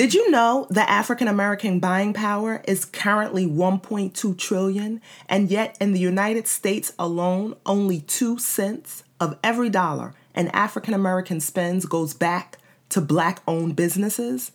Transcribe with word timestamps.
Did 0.00 0.14
you 0.14 0.30
know 0.30 0.66
the 0.70 0.88
African 0.88 1.28
American 1.28 1.78
buying 1.78 2.14
power 2.14 2.62
is 2.66 2.86
currently 2.86 3.46
1.2 3.46 4.38
trillion 4.38 5.02
and 5.28 5.50
yet 5.50 5.76
in 5.78 5.92
the 5.92 6.00
United 6.00 6.46
States 6.48 6.94
alone 6.98 7.54
only 7.66 8.00
2 8.00 8.38
cents 8.38 9.04
of 9.20 9.38
every 9.44 9.68
dollar 9.68 10.14
an 10.34 10.48
African 10.54 10.94
American 10.94 11.38
spends 11.38 11.84
goes 11.84 12.14
back 12.14 12.56
to 12.88 13.02
black 13.02 13.42
owned 13.46 13.76
businesses? 13.76 14.52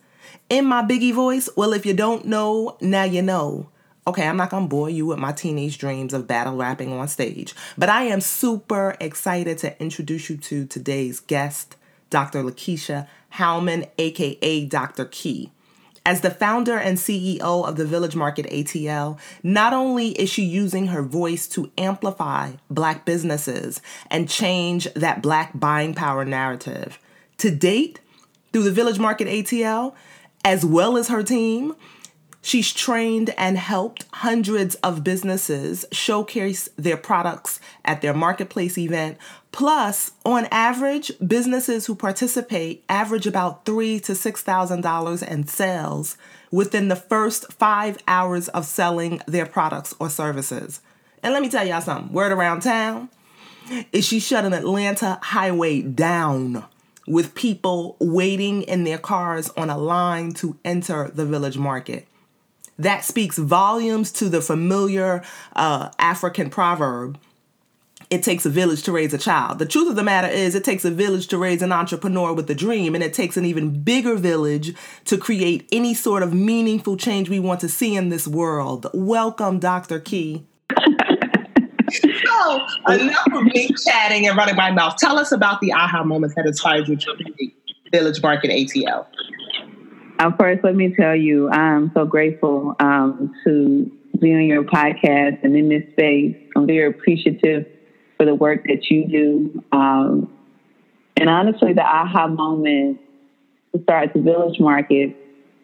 In 0.50 0.64
my 0.64 0.82
biggie 0.82 1.14
voice, 1.14 1.48
well 1.56 1.72
if 1.72 1.86
you 1.86 1.94
don't 1.94 2.24
know, 2.24 2.76
now 2.80 3.04
you 3.04 3.22
know. 3.22 3.68
Okay, 4.04 4.26
I'm 4.26 4.36
not 4.36 4.50
gonna 4.50 4.66
bore 4.66 4.90
you 4.90 5.06
with 5.06 5.18
my 5.20 5.30
teenage 5.30 5.78
dreams 5.78 6.12
of 6.12 6.26
battle 6.26 6.56
rapping 6.56 6.92
on 6.92 7.06
stage, 7.06 7.54
but 7.78 7.88
I 7.88 8.02
am 8.02 8.20
super 8.20 8.96
excited 8.98 9.58
to 9.58 9.80
introduce 9.80 10.28
you 10.28 10.38
to 10.38 10.66
today's 10.66 11.20
guest, 11.20 11.76
Dr. 12.10 12.42
Lakeysha 12.42 13.06
Hallmon, 13.36 13.88
aka 13.98 14.64
Dr. 14.66 15.04
Key. 15.06 15.50
As 16.04 16.20
the 16.20 16.30
founder 16.30 16.76
and 16.78 16.98
CEO 16.98 17.66
of 17.66 17.76
the 17.76 17.84
Village 17.84 18.14
Market 18.14 18.46
ATL, 18.46 19.18
not 19.42 19.72
only 19.72 20.10
is 20.10 20.30
she 20.30 20.44
using 20.44 20.86
her 20.86 21.02
voice 21.02 21.48
to 21.48 21.72
amplify 21.76 22.52
Black 22.70 23.04
businesses 23.04 23.80
and 24.08 24.28
change 24.28 24.86
that 24.94 25.20
Black 25.20 25.50
buying 25.58 25.94
power 25.94 26.24
narrative, 26.24 27.00
to 27.38 27.50
date, 27.50 27.98
through 28.52 28.62
the 28.62 28.70
Village 28.70 29.00
Market 29.00 29.26
ATL, 29.26 29.94
as 30.44 30.64
well 30.64 30.96
as 30.96 31.08
her 31.08 31.24
team, 31.24 31.74
She's 32.46 32.72
trained 32.72 33.30
and 33.36 33.58
helped 33.58 34.04
hundreds 34.12 34.76
of 34.76 35.02
businesses 35.02 35.84
showcase 35.90 36.68
their 36.76 36.96
products 36.96 37.58
at 37.84 38.02
their 38.02 38.14
marketplace 38.14 38.78
event. 38.78 39.18
Plus, 39.56 40.10
on 40.26 40.44
average, 40.50 41.10
businesses 41.26 41.86
who 41.86 41.94
participate 41.94 42.84
average 42.90 43.26
about 43.26 43.64
three 43.64 43.98
to 44.00 44.14
six 44.14 44.42
thousand 44.42 44.82
dollars 44.82 45.22
in 45.22 45.46
sales 45.46 46.18
within 46.50 46.88
the 46.88 46.94
first 46.94 47.50
five 47.54 47.96
hours 48.06 48.48
of 48.48 48.66
selling 48.66 49.22
their 49.26 49.46
products 49.46 49.94
or 49.98 50.10
services. 50.10 50.82
And 51.22 51.32
let 51.32 51.40
me 51.40 51.48
tell 51.48 51.66
y'all 51.66 51.80
something. 51.80 52.12
Word 52.12 52.32
around 52.32 52.60
town 52.60 53.08
is 53.92 54.04
she 54.04 54.20
shut 54.20 54.44
an 54.44 54.52
Atlanta 54.52 55.18
highway 55.22 55.80
down 55.80 56.62
with 57.06 57.34
people 57.34 57.96
waiting 57.98 58.60
in 58.60 58.84
their 58.84 58.98
cars 58.98 59.48
on 59.56 59.70
a 59.70 59.78
line 59.78 60.32
to 60.32 60.58
enter 60.66 61.08
the 61.08 61.24
village 61.24 61.56
market. 61.56 62.06
That 62.78 63.04
speaks 63.04 63.38
volumes 63.38 64.12
to 64.12 64.28
the 64.28 64.42
familiar 64.42 65.24
uh, 65.54 65.88
African 65.98 66.50
proverb 66.50 67.18
it 68.10 68.22
takes 68.22 68.46
a 68.46 68.50
village 68.50 68.82
to 68.84 68.92
raise 68.92 69.12
a 69.12 69.18
child. 69.18 69.58
The 69.58 69.66
truth 69.66 69.88
of 69.88 69.96
the 69.96 70.02
matter 70.02 70.28
is, 70.28 70.54
it 70.54 70.64
takes 70.64 70.84
a 70.84 70.90
village 70.90 71.26
to 71.28 71.38
raise 71.38 71.62
an 71.62 71.72
entrepreneur 71.72 72.32
with 72.32 72.48
a 72.50 72.54
dream, 72.54 72.94
and 72.94 73.02
it 73.02 73.12
takes 73.12 73.36
an 73.36 73.44
even 73.44 73.82
bigger 73.82 74.14
village 74.14 74.74
to 75.06 75.18
create 75.18 75.68
any 75.72 75.94
sort 75.94 76.22
of 76.22 76.32
meaningful 76.32 76.96
change 76.96 77.28
we 77.28 77.40
want 77.40 77.60
to 77.60 77.68
see 77.68 77.96
in 77.96 78.08
this 78.08 78.28
world. 78.28 78.86
Welcome, 78.94 79.58
Dr. 79.58 79.98
Key. 79.98 80.46
so, 80.70 82.66
enough 82.88 83.26
of 83.32 83.44
me 83.44 83.70
chatting 83.84 84.26
and 84.26 84.36
running 84.36 84.56
my 84.56 84.70
mouth. 84.70 84.96
Tell 84.96 85.18
us 85.18 85.32
about 85.32 85.60
the 85.60 85.72
aha 85.72 86.04
moments 86.04 86.36
that 86.36 86.46
inspired 86.46 86.88
you 86.88 86.96
to 86.96 87.14
create 87.14 87.56
Village 87.90 88.22
Market 88.22 88.50
ATL. 88.50 89.06
Um, 90.18 90.34
first, 90.38 90.64
let 90.64 90.74
me 90.74 90.94
tell 90.94 91.14
you, 91.14 91.50
I'm 91.50 91.90
so 91.92 92.06
grateful 92.06 92.74
um, 92.80 93.34
to 93.44 93.90
be 94.18 94.32
on 94.32 94.46
your 94.46 94.64
podcast 94.64 95.44
and 95.44 95.56
in 95.56 95.68
this 95.68 95.82
space. 95.92 96.36
I'm 96.56 96.66
very 96.66 96.88
appreciative 96.88 97.66
for 98.16 98.24
the 98.24 98.34
work 98.34 98.64
that 98.64 98.90
you 98.90 99.06
do. 99.06 99.64
Um, 99.72 100.32
and 101.16 101.28
honestly, 101.28 101.72
the 101.72 101.82
aha 101.82 102.28
moment 102.28 103.00
to 103.74 103.82
start 103.82 104.12
the 104.12 104.20
Village 104.20 104.60
Market 104.60 105.16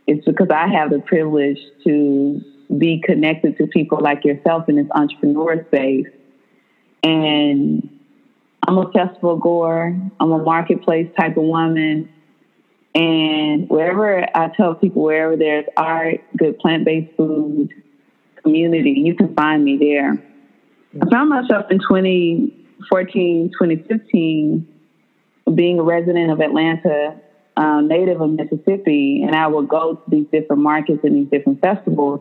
is 0.06 0.24
because 0.24 0.48
I 0.50 0.68
have 0.68 0.90
the 0.90 1.00
privilege 1.00 1.58
to 1.84 2.40
be 2.76 3.02
connected 3.04 3.58
to 3.58 3.66
people 3.66 4.00
like 4.00 4.24
yourself 4.24 4.68
in 4.68 4.76
this 4.76 4.86
entrepreneur 4.94 5.64
space. 5.66 6.06
And 7.02 7.88
I'm 8.66 8.78
a 8.78 8.90
festival 8.92 9.36
goer, 9.36 9.96
I'm 10.20 10.32
a 10.32 10.42
marketplace 10.42 11.08
type 11.18 11.36
of 11.36 11.44
woman. 11.44 12.08
And 12.94 13.68
wherever 13.68 14.24
I 14.36 14.48
tell 14.56 14.74
people, 14.74 15.02
wherever 15.02 15.36
there's 15.36 15.64
art, 15.76 16.20
good 16.36 16.58
plant 16.58 16.84
based 16.84 17.14
food, 17.16 17.70
community, 18.42 18.90
you 18.90 19.14
can 19.14 19.34
find 19.34 19.64
me 19.64 19.76
there. 19.78 20.22
I 21.00 21.06
found 21.10 21.30
myself 21.30 21.66
in 21.70 21.78
2014, 21.78 23.50
2015, 23.58 24.66
being 25.54 25.78
a 25.78 25.82
resident 25.82 26.30
of 26.30 26.40
Atlanta, 26.40 27.16
uh, 27.56 27.80
native 27.80 28.20
of 28.20 28.30
Mississippi, 28.30 29.22
and 29.26 29.34
I 29.34 29.46
would 29.46 29.68
go 29.68 29.94
to 29.94 30.00
these 30.06 30.26
different 30.30 30.62
markets 30.62 31.00
and 31.02 31.16
these 31.16 31.28
different 31.30 31.60
festivals. 31.60 32.20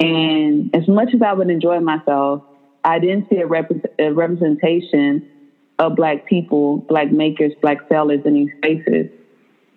And 0.00 0.74
as 0.74 0.88
much 0.88 1.10
as 1.14 1.20
I 1.22 1.32
would 1.34 1.50
enjoy 1.50 1.80
myself, 1.80 2.42
I 2.82 2.98
didn't 2.98 3.28
see 3.28 3.36
a, 3.36 3.46
rep- 3.46 3.70
a 3.98 4.10
representation 4.12 5.22
of 5.78 5.94
Black 5.94 6.24
people, 6.24 6.78
Black 6.88 7.10
makers, 7.10 7.52
Black 7.60 7.78
sellers 7.90 8.22
in 8.24 8.34
these 8.34 8.50
spaces. 8.56 9.06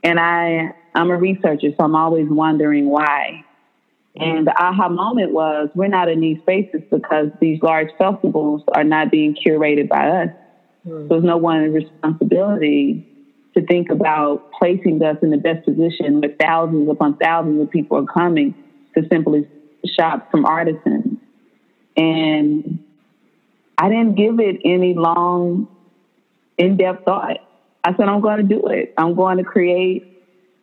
And 0.03 0.19
I, 0.19 0.71
I'm 0.93 1.11
a 1.11 1.17
researcher, 1.17 1.69
so 1.77 1.83
I'm 1.83 1.95
always 1.95 2.27
wondering 2.29 2.85
why. 2.87 3.44
And 4.17 4.47
the 4.47 4.53
aha 4.57 4.87
moment 4.87 5.31
was 5.31 5.69
we're 5.75 5.87
not 5.87 6.07
in 6.07 6.21
these 6.21 6.39
spaces 6.39 6.81
because 6.89 7.27
these 7.41 7.61
large 7.61 7.89
festivals 7.97 8.63
are 8.73 8.83
not 8.83 9.11
being 9.11 9.35
curated 9.35 9.89
by 9.89 10.07
us. 10.07 10.29
Mm. 10.87 11.03
So 11.03 11.07
there's 11.09 11.23
no 11.23 11.37
one's 11.37 11.73
responsibility 11.73 13.03
to 13.55 13.65
think 13.65 13.89
about 13.89 14.43
placing 14.57 15.01
us 15.03 15.17
in 15.21 15.31
the 15.31 15.37
best 15.37 15.65
position 15.65 16.21
where 16.21 16.31
thousands 16.39 16.89
upon 16.89 17.15
thousands 17.15 17.61
of 17.61 17.69
people 17.69 17.97
are 17.97 18.05
coming 18.05 18.53
to 18.95 19.05
simply 19.11 19.47
shop 19.85 20.31
from 20.31 20.45
artisans. 20.45 21.17
And 21.97 22.79
I 23.77 23.89
didn't 23.89 24.15
give 24.15 24.39
it 24.39 24.57
any 24.63 24.93
long, 24.93 25.67
in 26.57 26.77
depth 26.77 27.05
thought. 27.05 27.37
I 27.83 27.95
said, 27.95 28.07
I'm 28.07 28.21
going 28.21 28.37
to 28.37 28.43
do 28.43 28.67
it. 28.67 28.93
I'm 28.97 29.13
going 29.13 29.37
to 29.37 29.43
create 29.43 30.03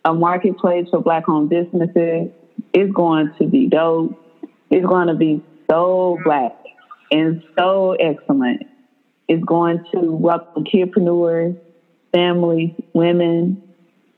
a 0.04 0.12
marketplace 0.12 0.88
for 0.90 1.00
Black 1.00 1.28
owned 1.28 1.48
businesses. 1.48 2.30
It's 2.72 2.92
going 2.92 3.32
to 3.38 3.46
be 3.46 3.68
dope. 3.68 4.18
It's 4.70 4.86
going 4.86 5.08
to 5.08 5.14
be 5.14 5.42
so 5.70 6.16
mm-hmm. 6.16 6.24
Black 6.24 6.56
and 7.10 7.42
so 7.58 7.92
excellent. 7.92 8.62
It's 9.28 9.44
going 9.44 9.84
to 9.92 10.00
welcome 10.10 10.64
kidpreneurs, 10.64 11.58
families, 12.12 12.74
women, 12.94 13.62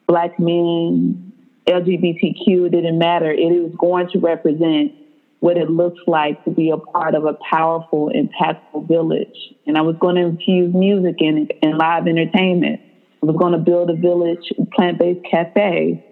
Black 0.07 0.39
men, 0.39 1.33
LGBTQ. 1.67 2.67
It 2.67 2.71
didn't 2.71 2.99
matter. 2.99 3.31
It 3.31 3.53
is 3.53 3.75
going 3.77 4.09
to 4.13 4.19
represent 4.19 4.93
what 5.41 5.59
it 5.59 5.69
looks 5.69 6.01
like 6.07 6.43
to 6.45 6.51
be 6.51 6.71
a 6.71 6.77
part 6.77 7.15
of 7.15 7.27
a 7.27 7.37
powerful, 7.51 8.11
impactful 8.15 8.89
village. 8.89 9.37
And 9.67 9.77
I 9.77 9.83
was 9.83 9.97
going 10.01 10.17
to 10.17 10.23
infuse 10.23 10.73
music 10.75 11.17
in 11.19 11.49
and 11.63 11.77
live 11.77 12.07
entertainment. 12.07 12.81
I 13.23 13.27
was 13.27 13.37
going 13.37 13.53
to 13.53 13.59
build 13.59 13.91
a 13.91 13.95
village 13.95 14.53
plant-based 14.75 15.27
cafe. 15.31 16.05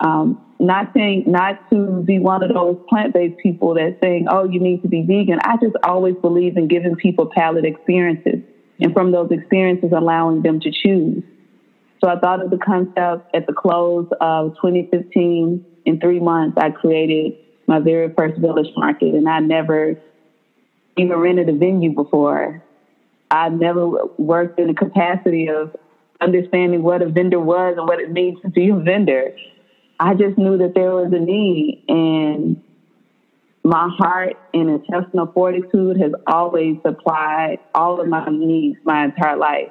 Um, 0.00 0.38
not 0.58 0.88
saying 0.94 1.24
not 1.26 1.56
to 1.70 2.02
be 2.02 2.18
one 2.18 2.42
of 2.42 2.52
those 2.52 2.76
plant-based 2.88 3.36
people 3.38 3.74
that 3.74 3.96
saying, 4.02 4.26
"Oh, 4.28 4.44
you 4.44 4.60
need 4.60 4.82
to 4.82 4.88
be 4.88 5.02
vegan." 5.02 5.38
I 5.44 5.56
just 5.56 5.76
always 5.82 6.16
believe 6.16 6.56
in 6.56 6.66
giving 6.66 6.96
people 6.96 7.26
palate 7.26 7.64
experiences, 7.64 8.40
and 8.80 8.92
from 8.92 9.10
those 9.10 9.30
experiences, 9.30 9.92
allowing 9.92 10.42
them 10.42 10.60
to 10.60 10.70
choose. 10.70 11.22
So 12.02 12.10
I 12.10 12.18
thought 12.18 12.42
of 12.42 12.50
the 12.50 12.58
concept 12.58 13.24
at 13.34 13.46
the 13.46 13.52
close 13.52 14.06
of 14.20 14.54
2015. 14.62 15.60
In 15.84 16.00
three 16.00 16.18
months, 16.18 16.56
I 16.60 16.70
created 16.70 17.34
my 17.68 17.78
very 17.78 18.12
first 18.16 18.38
village 18.38 18.70
market, 18.76 19.14
and 19.14 19.28
I 19.28 19.40
never 19.40 19.94
even 20.96 21.16
rented 21.16 21.48
a 21.48 21.52
venue 21.52 21.92
before. 21.92 22.62
I 23.30 23.48
never 23.48 24.06
worked 24.16 24.58
in 24.58 24.68
the 24.68 24.74
capacity 24.74 25.48
of 25.48 25.74
understanding 26.20 26.82
what 26.82 27.02
a 27.02 27.08
vendor 27.08 27.40
was 27.40 27.74
and 27.76 27.86
what 27.86 28.00
it 28.00 28.10
means 28.10 28.40
to 28.42 28.48
be 28.50 28.68
a 28.68 28.76
vendor. 28.76 29.30
I 29.98 30.14
just 30.14 30.36
knew 30.36 30.58
that 30.58 30.74
there 30.74 30.94
was 30.94 31.12
a 31.12 31.18
need, 31.18 31.84
and 31.88 32.62
my 33.64 33.88
heart 33.98 34.36
and 34.54 34.70
intestinal 34.70 35.26
fortitude 35.32 35.98
has 36.00 36.12
always 36.26 36.76
supplied 36.82 37.58
all 37.74 38.00
of 38.00 38.06
my 38.06 38.28
needs 38.28 38.78
my 38.84 39.06
entire 39.06 39.36
life. 39.36 39.70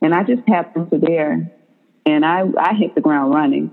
And 0.00 0.14
I 0.14 0.24
just 0.24 0.46
tapped 0.46 0.76
into 0.76 0.98
there, 0.98 1.52
and 2.06 2.24
I, 2.24 2.44
I 2.58 2.74
hit 2.74 2.94
the 2.94 3.00
ground 3.00 3.34
running. 3.34 3.70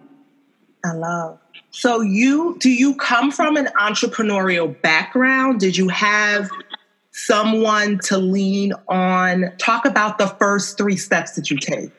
I 0.84 0.94
love. 0.94 1.40
So 1.72 2.02
you 2.02 2.58
do 2.60 2.70
you 2.70 2.96
come 2.96 3.32
from 3.32 3.58
an 3.58 3.68
entrepreneurial 3.80 4.80
background? 4.82 5.60
Did 5.60 5.78
you 5.78 5.88
have 5.90 6.50
someone 7.12 8.00
to 8.06 8.18
lean 8.18 8.74
on? 8.88 9.52
Talk 9.58 9.86
about 9.86 10.18
the 10.18 10.28
first 10.28 10.78
three 10.78 10.98
steps 10.98 11.32
that 11.34 11.50
you 11.50 11.58
take. 11.58 11.92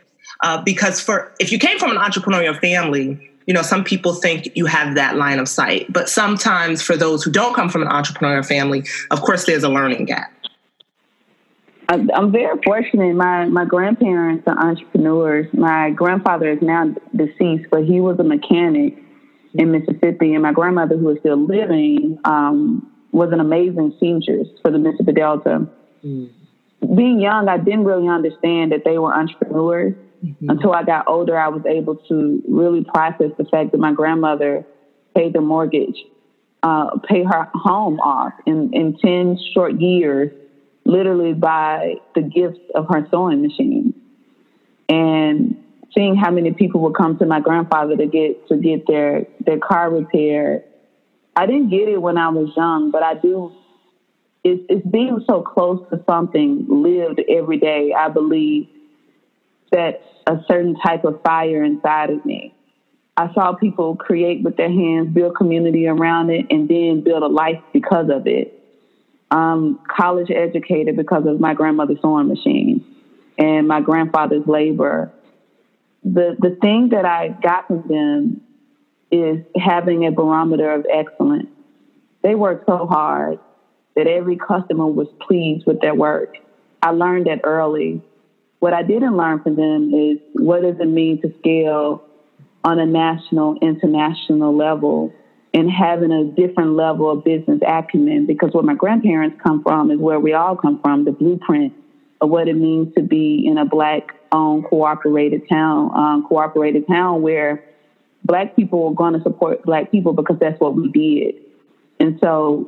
Uh, 0.42 0.62
because 0.62 1.00
for 1.00 1.34
if 1.40 1.50
you 1.50 1.58
came 1.58 1.78
from 1.78 1.90
an 1.90 1.96
entrepreneurial 1.96 2.58
family, 2.60 3.31
you 3.46 3.54
know 3.54 3.62
some 3.62 3.84
people 3.84 4.14
think 4.14 4.48
you 4.54 4.66
have 4.66 4.94
that 4.96 5.16
line 5.16 5.38
of 5.38 5.48
sight, 5.48 5.93
but 5.93 6.08
sometimes 6.08 6.82
for 6.82 6.96
those 6.96 7.22
who 7.22 7.31
don't 7.31 7.54
come 7.54 7.69
from 7.69 7.82
an 7.82 7.88
entrepreneurial 7.88 8.46
family, 8.46 8.84
of 9.10 9.20
course, 9.22 9.44
there's 9.44 9.64
a 9.64 9.69
learning 9.69 10.04
gap. 10.04 10.32
I'm 11.88 12.32
very 12.32 12.58
fortunate. 12.64 13.14
My 13.14 13.46
my 13.46 13.64
grandparents 13.64 14.44
are 14.46 14.58
entrepreneurs. 14.58 15.46
My 15.52 15.90
grandfather 15.90 16.50
is 16.50 16.60
now 16.60 16.93
deceased, 17.14 17.70
but 17.70 17.84
he 17.84 18.00
was 18.00 18.19
a 18.19 18.25
mechanic, 18.25 18.98
in 19.58 19.72
Mississippi. 19.72 20.34
And 20.34 20.42
my 20.42 20.52
grandmother, 20.52 20.96
who 20.96 21.10
is 21.10 21.19
still 21.20 21.37
living, 21.37 22.19
um, 22.25 22.90
was 23.12 23.32
an 23.32 23.40
amazing 23.40 23.94
seamstress 23.99 24.49
for 24.62 24.70
the 24.70 24.78
Mississippi 24.78 25.12
Delta. 25.12 25.66
Mm. 26.04 26.31
Being 26.94 27.20
young, 27.20 27.49
I 27.49 27.58
didn't 27.58 27.84
really 27.84 28.08
understand 28.08 28.72
that 28.72 28.84
they 28.84 28.99
were 28.99 29.12
entrepreneurs. 29.12 29.94
Mm-hmm. 30.24 30.50
Until 30.50 30.72
I 30.72 30.82
got 30.82 31.08
older, 31.08 31.38
I 31.38 31.48
was 31.48 31.62
able 31.66 31.96
to 32.08 32.42
really 32.48 32.84
process 32.84 33.30
the 33.36 33.44
fact 33.44 33.72
that 33.72 33.78
my 33.78 33.92
grandmother 33.92 34.64
paid 35.14 35.32
the 35.32 35.40
mortgage, 35.40 36.04
uh, 36.62 36.98
pay 37.08 37.22
her 37.22 37.48
home 37.54 38.00
off 38.00 38.32
in, 38.46 38.72
in 38.72 38.96
10 38.98 39.38
short 39.52 39.80
years, 39.80 40.32
literally 40.84 41.32
by 41.32 41.96
the 42.14 42.22
gifts 42.22 42.60
of 42.74 42.86
her 42.88 43.06
sewing 43.10 43.42
machine. 43.42 43.94
And 44.88 45.62
seeing 45.96 46.14
how 46.14 46.30
many 46.30 46.52
people 46.52 46.80
would 46.82 46.94
come 46.94 47.18
to 47.18 47.26
my 47.26 47.40
grandfather 47.40 47.96
to 47.96 48.06
get 48.06 48.46
to 48.48 48.56
get 48.56 48.86
their 48.86 49.26
their 49.40 49.58
car 49.58 49.90
repaired. 49.90 50.62
I 51.34 51.46
didn't 51.46 51.70
get 51.70 51.88
it 51.88 52.00
when 52.00 52.16
I 52.18 52.28
was 52.28 52.50
young, 52.56 52.90
but 52.90 53.02
I 53.02 53.14
do. 53.14 53.52
It's, 54.44 54.62
it's 54.68 54.86
being 54.86 55.24
so 55.28 55.42
close 55.42 55.84
to 55.90 56.02
something 56.08 56.66
lived 56.68 57.20
every 57.28 57.58
day. 57.58 57.92
I 57.92 58.08
believe 58.08 58.68
that 59.72 60.00
a 60.26 60.38
certain 60.48 60.76
type 60.76 61.04
of 61.04 61.20
fire 61.22 61.62
inside 61.62 62.10
of 62.10 62.24
me. 62.24 62.54
I 63.16 63.32
saw 63.32 63.54
people 63.54 63.96
create 63.96 64.42
with 64.42 64.56
their 64.56 64.70
hands, 64.70 65.08
build 65.08 65.36
community 65.36 65.86
around 65.86 66.30
it, 66.30 66.46
and 66.50 66.68
then 66.68 67.02
build 67.02 67.22
a 67.22 67.28
life 67.28 67.62
because 67.72 68.10
of 68.10 68.26
it. 68.26 68.52
I'm 69.30 69.78
college 69.88 70.30
educated 70.30 70.96
because 70.96 71.26
of 71.26 71.40
my 71.40 71.54
grandmother's 71.54 71.98
sewing 72.00 72.28
machine 72.28 72.84
and 73.38 73.66
my 73.66 73.80
grandfather's 73.80 74.46
labor 74.46 75.12
the 76.06 76.36
the 76.38 76.56
thing 76.60 76.90
that 76.90 77.04
I 77.04 77.28
got 77.28 77.66
from 77.66 77.82
them 77.88 78.40
is 79.10 79.44
having 79.56 80.06
a 80.06 80.12
barometer 80.12 80.72
of 80.72 80.86
excellence. 80.92 81.48
They 82.22 82.34
worked 82.34 82.66
so 82.66 82.86
hard 82.86 83.38
that 83.96 84.06
every 84.06 84.36
customer 84.36 84.86
was 84.86 85.08
pleased 85.20 85.66
with 85.66 85.80
their 85.80 85.94
work. 85.94 86.34
I 86.80 86.90
learned 86.90 87.26
that 87.26 87.40
early. 87.44 88.02
What 88.58 88.73
I 88.73 88.82
didn't 88.82 89.17
learn 89.17 89.41
from 89.41 89.56
them 89.56 89.93
is 89.94 90.19
what 90.32 90.62
does 90.62 90.76
it 90.81 90.88
mean 90.88 91.20
to 91.20 91.32
scale 91.38 92.03
on 92.64 92.79
a 92.79 92.87
national, 92.87 93.56
international 93.61 94.56
level 94.56 95.12
and 95.55 95.70
having 95.70 96.11
a 96.11 96.25
different 96.25 96.73
level 96.73 97.11
of 97.11 97.25
business 97.25 97.61
acumen 97.67 98.26
because 98.26 98.53
where 98.53 98.62
my 98.62 98.75
grandparents 98.75 99.37
come 99.43 99.62
from 99.62 99.91
is 99.91 99.99
where 99.99 100.20
we 100.20 100.32
all 100.32 100.56
come 100.56 100.79
from, 100.82 101.05
the 101.05 101.12
blueprint 101.12 101.73
of 102.20 102.29
what 102.29 102.49
it 102.49 102.56
means 102.56 102.93
to 102.94 103.03
be 103.03 103.47
in 103.47 103.56
a 103.58 103.64
black 103.64 104.12
owned 104.32 104.64
cooperated 104.64 105.43
town, 105.49 105.91
um, 105.94 106.23
cooperated 106.25 106.87
town 106.87 107.23
where 107.23 107.62
black 108.25 108.56
people 108.56 108.88
are 108.88 108.94
going 108.94 109.14
to 109.14 109.20
support 109.23 109.62
black 109.62 109.91
people 109.91 110.12
because 110.12 110.37
that's 110.41 110.59
what 110.61 110.75
we 110.75 110.88
did. 110.88 111.35
And 112.00 112.19
so 112.20 112.67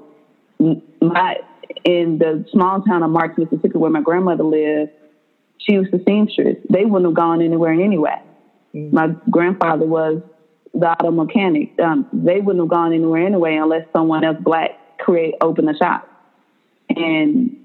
my 1.01 1.37
in 1.85 2.19
the 2.19 2.45
small 2.51 2.81
town 2.81 3.03
of 3.03 3.11
Marks, 3.11 3.37
Mississippi, 3.37 3.77
where 3.79 3.91
my 3.91 4.01
grandmother 4.01 4.45
lived, 4.45 4.91
she 5.59 5.79
was 5.79 5.87
the 5.91 6.03
seamstress. 6.07 6.57
They 6.71 6.85
wouldn't 6.85 7.11
have 7.11 7.17
gone 7.17 7.43
anywhere 7.43 7.73
anyway. 7.73 8.21
Mm-hmm. 8.75 8.95
My 8.95 9.09
grandfather 9.31 9.87
was 9.87 10.23
the 10.75 10.91
auto 10.91 11.11
mechanic. 11.11 11.79
Um, 11.81 12.07
they 12.13 12.41
wouldn't 12.41 12.63
have 12.63 12.71
gone 12.71 12.93
anywhere 12.93 13.25
anyway 13.25 13.57
unless 13.57 13.87
someone 13.93 14.25
else 14.25 14.39
black 14.41 14.71
create 14.99 15.35
open 15.41 15.69
a 15.69 15.77
shop. 15.77 16.09
And 16.91 17.57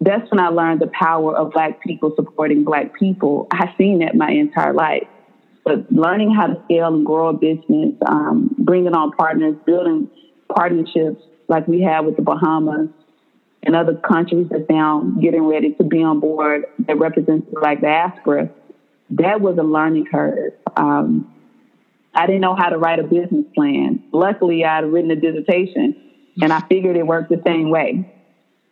that's 0.00 0.30
when 0.30 0.40
I 0.40 0.48
learned 0.48 0.80
the 0.80 0.90
power 0.98 1.36
of 1.36 1.52
Black 1.52 1.80
people 1.82 2.12
supporting 2.16 2.64
Black 2.64 2.94
people. 2.94 3.46
I've 3.50 3.74
seen 3.76 3.98
that 4.00 4.14
my 4.14 4.30
entire 4.30 4.72
life. 4.72 5.06
But 5.64 5.92
learning 5.92 6.34
how 6.34 6.46
to 6.46 6.62
scale 6.64 6.94
and 6.94 7.04
grow 7.04 7.28
a 7.28 7.32
business, 7.34 7.94
um, 8.06 8.54
bringing 8.58 8.94
on 8.94 9.12
partners, 9.12 9.56
building 9.66 10.08
partnerships 10.54 11.22
like 11.48 11.68
we 11.68 11.82
have 11.82 12.06
with 12.06 12.16
the 12.16 12.22
Bahamas 12.22 12.88
and 13.62 13.76
other 13.76 13.94
countries 13.94 14.48
that 14.50 14.68
now 14.70 15.00
getting 15.20 15.44
ready 15.44 15.74
to 15.74 15.84
be 15.84 16.02
on 16.02 16.20
board 16.20 16.64
that 16.86 16.98
represents 16.98 17.46
Black 17.52 17.80
diaspora, 17.80 18.50
that 19.10 19.40
was 19.40 19.58
a 19.58 19.62
learning 19.62 20.06
curve. 20.10 20.52
Um, 20.76 21.32
I 22.14 22.26
didn't 22.26 22.40
know 22.40 22.54
how 22.54 22.70
to 22.70 22.78
write 22.78 22.98
a 22.98 23.04
business 23.04 23.44
plan. 23.54 24.02
Luckily, 24.12 24.64
I 24.64 24.76
had 24.76 24.84
written 24.84 25.10
a 25.10 25.16
dissertation 25.16 25.96
and 26.40 26.52
I 26.52 26.60
figured 26.68 26.96
it 26.96 27.06
worked 27.06 27.28
the 27.28 27.42
same 27.46 27.70
way 27.70 28.10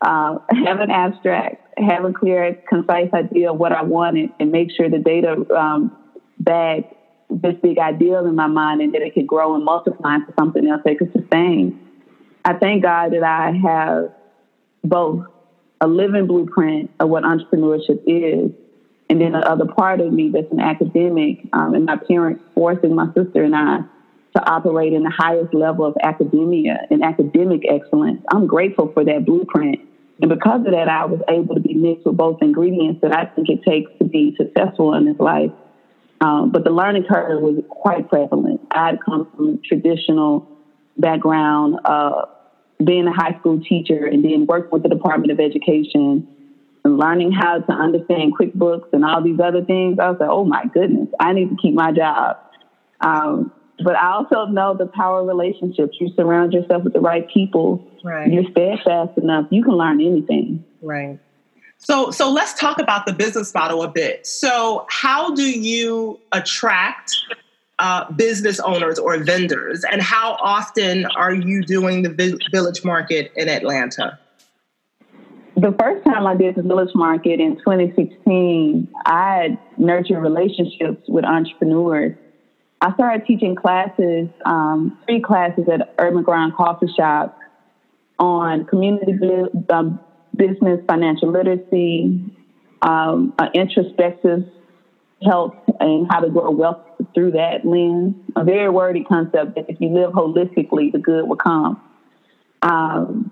uh, 0.00 0.38
have 0.64 0.80
an 0.80 0.90
abstract, 0.90 1.78
have 1.78 2.04
a 2.04 2.12
clear, 2.12 2.60
concise 2.68 3.12
idea 3.12 3.52
of 3.52 3.58
what 3.58 3.72
I 3.72 3.82
wanted, 3.82 4.30
and 4.38 4.52
make 4.52 4.70
sure 4.76 4.88
the 4.88 4.98
data 4.98 5.46
um, 5.54 5.96
this 7.30 7.54
big 7.62 7.78
ideal 7.78 8.24
in 8.26 8.34
my 8.34 8.46
mind 8.46 8.80
and 8.80 8.94
that 8.94 9.02
it 9.02 9.12
could 9.12 9.26
grow 9.26 9.54
and 9.54 9.64
multiply 9.64 10.16
into 10.16 10.32
something 10.38 10.66
else 10.66 10.80
that 10.84 10.98
could 10.98 11.12
sustain. 11.12 11.78
I 12.44 12.54
thank 12.54 12.82
God 12.82 13.12
that 13.12 13.22
I 13.22 13.52
have 13.52 14.14
both 14.84 15.24
a 15.80 15.86
living 15.86 16.26
blueprint 16.26 16.90
of 17.00 17.08
what 17.08 17.24
entrepreneurship 17.24 18.00
is, 18.06 18.50
and 19.10 19.20
then 19.20 19.32
the 19.32 19.38
other 19.38 19.66
part 19.66 20.00
of 20.00 20.12
me 20.12 20.30
that's 20.30 20.50
an 20.50 20.60
academic, 20.60 21.38
um, 21.52 21.74
and 21.74 21.84
my 21.86 21.96
parents 21.96 22.42
forcing 22.54 22.94
my 22.94 23.06
sister 23.14 23.42
and 23.42 23.54
I 23.54 23.78
to 24.36 24.50
operate 24.50 24.92
in 24.92 25.02
the 25.02 25.10
highest 25.16 25.54
level 25.54 25.86
of 25.86 25.96
academia 26.02 26.78
and 26.90 27.02
academic 27.02 27.62
excellence. 27.68 28.22
I'm 28.30 28.46
grateful 28.46 28.90
for 28.92 29.04
that 29.04 29.24
blueprint. 29.24 29.80
And 30.20 30.28
because 30.28 30.60
of 30.66 30.72
that, 30.72 30.88
I 30.88 31.04
was 31.06 31.20
able 31.28 31.54
to 31.54 31.60
be 31.60 31.74
mixed 31.74 32.04
with 32.04 32.16
both 32.16 32.38
ingredients 32.42 33.00
that 33.02 33.16
I 33.16 33.26
think 33.26 33.48
it 33.48 33.60
takes 33.62 33.90
to 33.98 34.04
be 34.04 34.34
successful 34.36 34.94
in 34.94 35.06
this 35.06 35.18
life. 35.18 35.52
Um, 36.20 36.50
but 36.50 36.64
the 36.64 36.70
learning 36.70 37.04
curve 37.08 37.40
was 37.40 37.62
quite 37.68 38.08
prevalent. 38.08 38.60
I'd 38.70 38.98
come 39.04 39.28
from 39.34 39.48
a 39.50 39.56
traditional 39.58 40.44
background, 40.96 41.78
uh, 41.84 42.22
being 42.84 43.06
a 43.06 43.12
high 43.12 43.38
school 43.40 43.60
teacher 43.60 44.06
and 44.06 44.24
then 44.24 44.46
working 44.46 44.70
with 44.70 44.82
the 44.82 44.88
Department 44.88 45.32
of 45.32 45.40
Education 45.40 46.26
and 46.84 46.98
learning 46.98 47.32
how 47.32 47.58
to 47.58 47.72
understand 47.72 48.34
QuickBooks 48.38 48.92
and 48.92 49.04
all 49.04 49.22
these 49.22 49.40
other 49.40 49.64
things. 49.64 49.98
I 49.98 50.10
was 50.10 50.18
like, 50.20 50.28
oh 50.30 50.44
my 50.44 50.64
goodness, 50.72 51.08
I 51.18 51.32
need 51.32 51.50
to 51.50 51.56
keep 51.60 51.74
my 51.74 51.92
job. 51.92 52.36
Um, 53.00 53.52
but 53.84 53.96
I 53.96 54.12
also 54.12 54.46
know 54.46 54.76
the 54.76 54.86
power 54.86 55.20
of 55.20 55.26
relationships. 55.26 55.96
You 56.00 56.12
surround 56.16 56.52
yourself 56.52 56.84
with 56.84 56.92
the 56.92 57.00
right 57.00 57.28
people. 57.28 57.84
Right. 58.02 58.30
You're 58.30 58.50
steadfast 58.50 59.18
enough. 59.18 59.46
You 59.50 59.62
can 59.62 59.74
learn 59.74 60.00
anything. 60.00 60.64
Right. 60.82 61.18
So, 61.78 62.10
so 62.10 62.30
let's 62.30 62.54
talk 62.54 62.80
about 62.80 63.06
the 63.06 63.12
business 63.12 63.54
model 63.54 63.82
a 63.84 63.88
bit. 63.88 64.26
So, 64.26 64.84
how 64.90 65.32
do 65.34 65.48
you 65.48 66.18
attract 66.32 67.16
uh, 67.78 68.10
business 68.12 68.60
owners 68.60 68.98
or 68.98 69.16
vendors, 69.18 69.84
and 69.90 70.02
how 70.02 70.36
often 70.42 71.06
are 71.16 71.34
you 71.34 71.62
doing 71.62 72.02
the 72.02 72.38
village 72.50 72.84
market 72.84 73.32
in 73.36 73.48
Atlanta? 73.48 74.18
The 75.56 75.74
first 75.80 76.04
time 76.04 76.26
I 76.26 76.36
did 76.36 76.54
the 76.54 76.62
village 76.62 76.94
market 76.94 77.40
in 77.40 77.56
2016, 77.56 78.88
I 79.06 79.34
had 79.34 79.58
nurtured 79.76 80.22
relationships 80.22 81.02
with 81.08 81.24
entrepreneurs 81.24 82.16
I 82.80 82.94
started 82.94 83.26
teaching 83.26 83.56
classes, 83.56 84.28
um, 84.44 84.98
three 85.06 85.20
classes 85.20 85.64
at 85.72 85.94
Urban 85.98 86.22
Grind 86.22 86.54
Coffee 86.54 86.86
Shop 86.96 87.36
on 88.18 88.66
community 88.66 89.12
um, 89.70 89.98
business, 90.36 90.80
financial 90.86 91.32
literacy, 91.32 92.22
um, 92.82 93.34
uh, 93.38 93.48
introspective 93.52 94.44
health, 95.24 95.56
and 95.80 96.06
how 96.10 96.20
to 96.20 96.30
grow 96.30 96.50
wealth 96.50 96.78
through 97.14 97.32
that 97.32 97.64
lens. 97.64 98.14
A 98.36 98.44
very 98.44 98.70
wordy 98.70 99.04
concept 99.04 99.56
that 99.56 99.66
if 99.68 99.80
you 99.80 99.88
live 99.88 100.12
holistically, 100.12 100.92
the 100.92 100.98
good 100.98 101.28
will 101.28 101.36
come. 101.36 101.80
Um, 102.62 103.30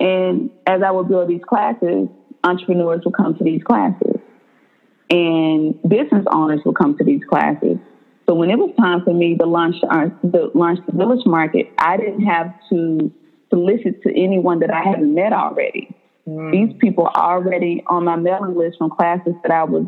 and 0.00 0.50
as 0.66 0.82
I 0.82 0.90
would 0.90 1.08
build 1.08 1.28
these 1.28 1.44
classes, 1.46 2.08
entrepreneurs 2.42 3.02
will 3.04 3.12
come 3.12 3.36
to 3.36 3.44
these 3.44 3.62
classes, 3.62 4.20
and 5.10 5.80
business 5.82 6.24
owners 6.30 6.60
will 6.64 6.74
come 6.74 6.96
to 6.98 7.04
these 7.04 7.22
classes. 7.28 7.78
So 8.26 8.34
when 8.34 8.50
it 8.50 8.56
was 8.56 8.74
time 8.78 9.02
for 9.04 9.12
me 9.12 9.36
to 9.36 9.46
launch 9.46 9.76
our, 9.88 10.08
to 10.08 10.50
launch 10.54 10.80
the 10.86 10.92
village 10.92 11.26
market, 11.26 11.72
I 11.78 11.96
didn't 11.96 12.22
have 12.22 12.54
to 12.70 13.12
solicit 13.50 14.02
to 14.02 14.10
anyone 14.10 14.60
that 14.60 14.70
I 14.72 14.82
hadn't 14.82 15.14
met 15.14 15.32
already. 15.32 15.94
Mm. 16.28 16.52
These 16.52 16.78
people 16.80 17.08
are 17.14 17.36
already 17.36 17.82
on 17.86 18.04
my 18.04 18.16
mailing 18.16 18.56
list 18.56 18.78
from 18.78 18.90
classes 18.90 19.34
that 19.42 19.52
I 19.52 19.64
was 19.64 19.84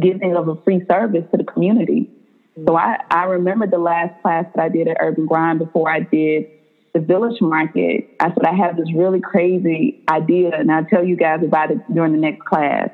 giving 0.00 0.36
of 0.36 0.48
a 0.48 0.56
free 0.62 0.84
service 0.90 1.24
to 1.30 1.38
the 1.38 1.44
community. 1.44 2.10
Mm. 2.58 2.66
So 2.66 2.76
I, 2.76 2.98
I 3.10 3.24
remember 3.24 3.66
the 3.66 3.78
last 3.78 4.20
class 4.22 4.44
that 4.54 4.62
I 4.62 4.68
did 4.68 4.88
at 4.88 4.98
Urban 5.00 5.26
Grind 5.26 5.58
before 5.58 5.90
I 5.90 6.00
did 6.00 6.46
the 6.94 7.00
village 7.00 7.40
market. 7.40 8.08
I 8.20 8.28
said 8.28 8.44
I 8.44 8.54
have 8.54 8.76
this 8.76 8.92
really 8.94 9.20
crazy 9.20 10.02
idea, 10.08 10.50
and 10.54 10.70
I'll 10.70 10.84
tell 10.84 11.04
you 11.04 11.16
guys 11.16 11.40
about 11.42 11.70
it 11.70 11.78
during 11.94 12.12
the 12.12 12.18
next 12.18 12.44
class. 12.44 12.90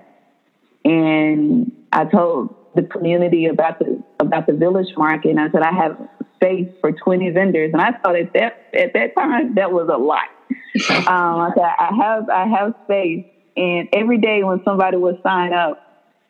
And 0.84 1.72
I 1.92 2.04
told 2.04 2.54
the 2.74 2.82
community 2.82 3.46
about 3.46 3.78
the 3.78 4.02
about 4.20 4.46
the 4.46 4.52
village 4.52 4.92
market, 4.96 5.30
and 5.30 5.40
I 5.40 5.50
said 5.50 5.62
I 5.62 5.72
have 5.72 5.96
space 6.36 6.68
for 6.80 6.92
20 6.92 7.30
vendors, 7.30 7.70
and 7.72 7.80
I 7.80 7.92
thought 7.92 8.16
at 8.16 8.32
that 8.34 8.66
at 8.74 8.92
that 8.92 9.14
time 9.14 9.54
that 9.54 9.72
was 9.72 9.88
a 9.92 9.96
lot. 9.96 10.28
um, 10.90 11.06
I 11.06 11.50
said 11.54 11.64
I 11.64 11.90
have 12.00 12.28
I 12.28 12.46
have 12.46 12.74
space, 12.84 13.24
and 13.56 13.88
every 13.92 14.18
day 14.18 14.42
when 14.42 14.62
somebody 14.64 14.96
would 14.96 15.20
sign 15.22 15.52
up, 15.52 15.80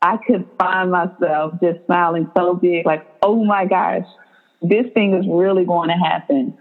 I 0.02 0.16
could 0.26 0.47
find 0.59 0.90
myself 0.90 1.54
just 1.62 1.85
smiling 1.87 2.30
so 2.37 2.54
big, 2.54 2.87
like 2.87 3.06
oh 3.23 3.44
my 3.44 3.66
gosh, 3.66 4.04
this 4.62 4.87
thing 4.94 5.14
is 5.14 5.26
really 5.28 5.64
going 5.64 5.88
to 5.88 5.94
happen. 5.94 6.56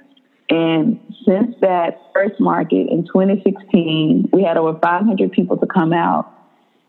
And 0.50 1.00
since 1.28 1.56
that 1.62 1.98
first 2.14 2.40
market 2.40 2.90
in 2.90 3.06
2016, 3.06 4.30
we 4.32 4.44
had 4.44 4.58
over 4.58 4.78
500 4.78 5.32
people 5.32 5.58
to 5.58 5.66
come 5.66 5.94
out. 5.94 6.32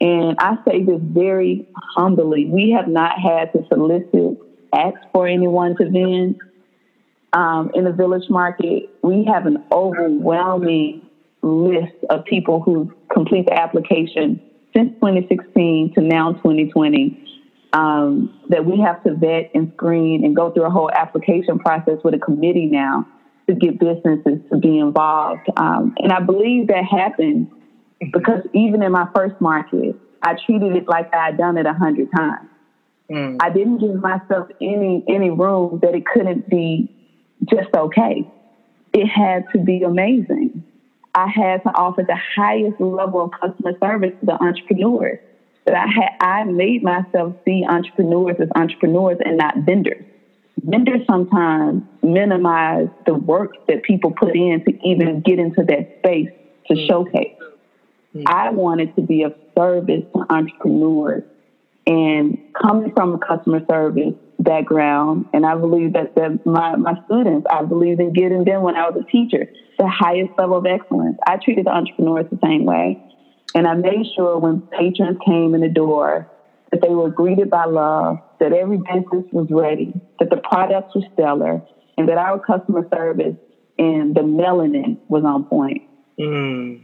And 0.01 0.37
I 0.39 0.57
say 0.69 0.83
this 0.83 1.01
very 1.01 1.67
humbly 1.97 2.47
we 2.47 2.75
have 2.77 2.89
not 2.89 3.19
had 3.19 3.53
to 3.53 3.65
solicit, 3.69 4.39
ask 4.75 4.97
for 5.13 5.27
anyone 5.27 5.77
to 5.77 5.89
vend. 5.89 6.37
Um, 7.35 7.73
in 7.75 7.83
the 7.83 7.93
village 7.93 8.31
market, 8.31 8.91
we 9.03 9.25
have 9.25 9.47
an 9.47 9.65
overwhelming 9.73 11.03
list 11.43 11.97
of 12.09 12.25
people 12.25 12.63
who 12.63 12.93
complete 13.13 13.47
the 13.47 13.55
application 13.55 14.41
since 14.75 14.93
2016 14.95 15.95
to 15.95 16.01
now 16.01 16.33
2020 16.35 17.21
um, 17.73 18.41
that 18.51 18.65
we 18.65 18.81
have 18.81 19.03
to 19.03 19.15
vet 19.15 19.51
and 19.53 19.73
screen 19.75 20.25
and 20.25 20.37
go 20.37 20.53
through 20.53 20.65
a 20.65 20.71
whole 20.71 20.91
application 20.93 21.59
process 21.59 21.99
with 22.05 22.15
a 22.15 22.19
committee 22.19 22.67
now 22.67 23.05
to 23.49 23.55
get 23.55 23.81
businesses 23.81 24.39
to 24.51 24.59
be 24.59 24.79
involved. 24.79 25.49
Um, 25.57 25.93
and 25.99 26.13
I 26.13 26.21
believe 26.21 26.69
that 26.69 26.85
happened 26.85 27.51
because 28.13 28.47
even 28.53 28.81
in 28.83 28.93
my 28.93 29.09
first 29.15 29.35
market, 29.41 29.97
I 30.23 30.37
treated 30.47 30.77
it 30.77 30.89
like 30.89 31.13
I 31.13 31.27
had 31.27 31.37
done 31.37 31.59
it 31.59 31.67
a 31.67 31.75
hundred 31.75 32.09
times. 32.17 32.49
Mm. 33.11 33.39
I 33.41 33.51
didn't 33.51 33.79
give 33.79 33.97
myself 33.97 34.49
any 34.61 35.05
any 35.09 35.31
room 35.31 35.81
that 35.83 35.95
it 35.95 36.07
couldn't 36.07 36.49
be 36.49 36.94
just 37.49 37.75
okay. 37.75 38.29
It 38.93 39.07
had 39.07 39.45
to 39.53 39.59
be 39.59 39.83
amazing. 39.83 40.65
I 41.15 41.29
had 41.29 41.63
to 41.63 41.71
offer 41.71 42.05
the 42.07 42.19
highest 42.37 42.81
level 42.81 43.23
of 43.23 43.31
customer 43.41 43.73
service 43.81 44.13
to 44.21 44.27
the 44.27 44.43
entrepreneurs. 44.43 45.19
That 45.67 45.75
I 45.75 45.87
had 45.87 46.11
I 46.21 46.45
made 46.45 46.83
myself 46.83 47.35
see 47.45 47.65
entrepreneurs 47.67 48.37
as 48.39 48.49
entrepreneurs 48.55 49.19
and 49.25 49.39
not 49.39 49.59
vendors. 49.59 50.05
Vendors 50.63 51.07
sometimes 51.07 51.83
minimize 52.03 52.89
the 53.07 53.15
work 53.15 53.67
that 53.69 53.83
people 53.83 54.11
put 54.11 54.35
in 54.35 54.65
to 54.65 54.89
even 54.89 55.21
get 55.21 55.39
into 55.39 55.63
that 55.65 55.97
space 55.99 56.31
to 56.69 56.75
mm. 56.75 56.87
showcase. 56.87 57.37
Mm. 58.15 58.25
I 58.27 58.51
wanted 58.51 58.95
to 58.97 59.03
be 59.03 59.23
of 59.23 59.35
service 59.57 60.05
to 60.15 60.27
entrepreneurs 60.31 61.25
and 61.87 62.39
coming 62.61 62.93
from 62.93 63.15
a 63.15 63.19
customer 63.19 63.61
service 63.69 64.15
background, 64.39 65.27
and 65.33 65.47
I 65.47 65.55
believe 65.57 65.93
that 65.95 66.15
my, 66.45 66.77
my 66.77 66.95
students, 67.07 67.47
I 67.51 67.63
believe 67.63 68.01
in 68.01 68.13
getting 68.13 68.45
them 68.45 68.63
when 68.63 68.77
I 68.77 68.89
was 68.89 69.03
a 69.03 69.11
teacher, 69.11 69.49
the 69.79 69.89
highest 69.89 70.33
level 70.39 70.59
of 70.59 70.67
excellence. 70.67 71.19
I 71.27 71.37
treated 71.37 71.67
the 71.67 71.71
entrepreneurs 71.71 72.27
the 72.31 72.39
same 72.43 72.65
way. 72.65 73.01
And 73.55 73.69
I 73.69 73.75
made 73.75 74.05
sure 74.17 74.39
when 74.39 74.63
patrons 74.63 75.19
came 75.25 75.55
in 75.55 75.61
the 75.61 75.69
door 75.69 76.29
that 76.73 76.83
they 76.83 76.89
were 76.89 77.11
greeted 77.11 77.51
by 77.51 77.67
love, 77.67 78.19
that 78.41 78.53
every 78.53 78.79
business 78.79 79.25
was 79.33 79.47
ready, 79.51 79.93
that 80.19 80.31
the 80.31 80.39
products 80.39 80.95
were 80.95 81.03
stellar, 81.13 81.63
and 81.97 82.09
that 82.09 82.19
our 82.19 82.41
customer 82.41 82.87
service 82.93 83.37
and 83.79 84.15
the 84.15 84.23
melanin 84.23 84.99
was 85.09 85.25
on 85.25 85.45
point. 85.45 85.83
Mm. 86.19 86.83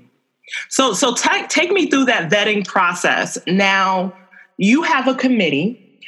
So, 0.69 0.93
so 0.93 1.15
t- 1.15 1.47
take 1.49 1.71
me 1.73 1.91
through 1.91 2.07
that 2.07 2.31
vetting 2.31 2.67
process. 2.67 3.39
Now, 3.47 4.17
you 4.57 4.83
have 4.83 5.09
a 5.09 5.15
committee 5.15 6.01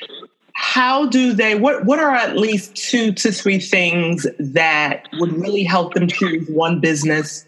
how 0.62 1.07
do 1.07 1.33
they 1.33 1.57
what 1.57 1.85
what 1.87 1.99
are 1.99 2.14
at 2.14 2.37
least 2.37 2.76
two 2.76 3.11
to 3.11 3.33
three 3.33 3.59
things 3.59 4.28
that 4.38 5.09
would 5.14 5.33
really 5.33 5.64
help 5.64 5.92
them 5.95 6.07
choose 6.07 6.49
one 6.49 6.78
business 6.78 7.45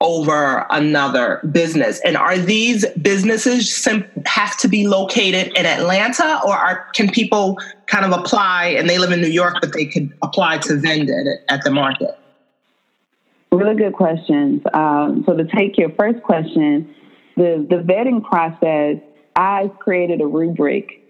over 0.00 0.66
another 0.70 1.40
business? 1.52 2.00
And 2.04 2.16
are 2.16 2.36
these 2.36 2.84
businesses 3.00 3.72
sim- 3.72 4.04
have 4.26 4.58
to 4.58 4.68
be 4.68 4.88
located 4.88 5.56
in 5.56 5.64
atlanta 5.64 6.40
or 6.44 6.54
are, 6.54 6.88
can 6.92 7.08
people 7.08 7.56
kind 7.86 8.04
of 8.04 8.10
apply 8.10 8.74
and 8.76 8.90
they 8.90 8.98
live 8.98 9.12
in 9.12 9.20
new 9.20 9.28
york 9.28 9.58
but 9.60 9.72
they 9.72 9.86
could 9.86 10.12
apply 10.22 10.58
to 10.58 10.74
vend 10.74 11.08
it 11.08 11.44
at 11.48 11.62
the 11.62 11.70
market? 11.70 12.18
Really 13.52 13.76
good 13.76 13.92
questions. 13.92 14.60
Um, 14.74 15.22
so 15.24 15.36
to 15.36 15.44
take 15.44 15.78
your 15.78 15.90
first 15.90 16.20
question 16.24 16.92
the, 17.36 17.64
the 17.70 17.76
vetting 17.76 18.24
process 18.24 18.96
i've 19.36 19.78
created 19.78 20.20
a 20.20 20.26
rubric 20.26 21.05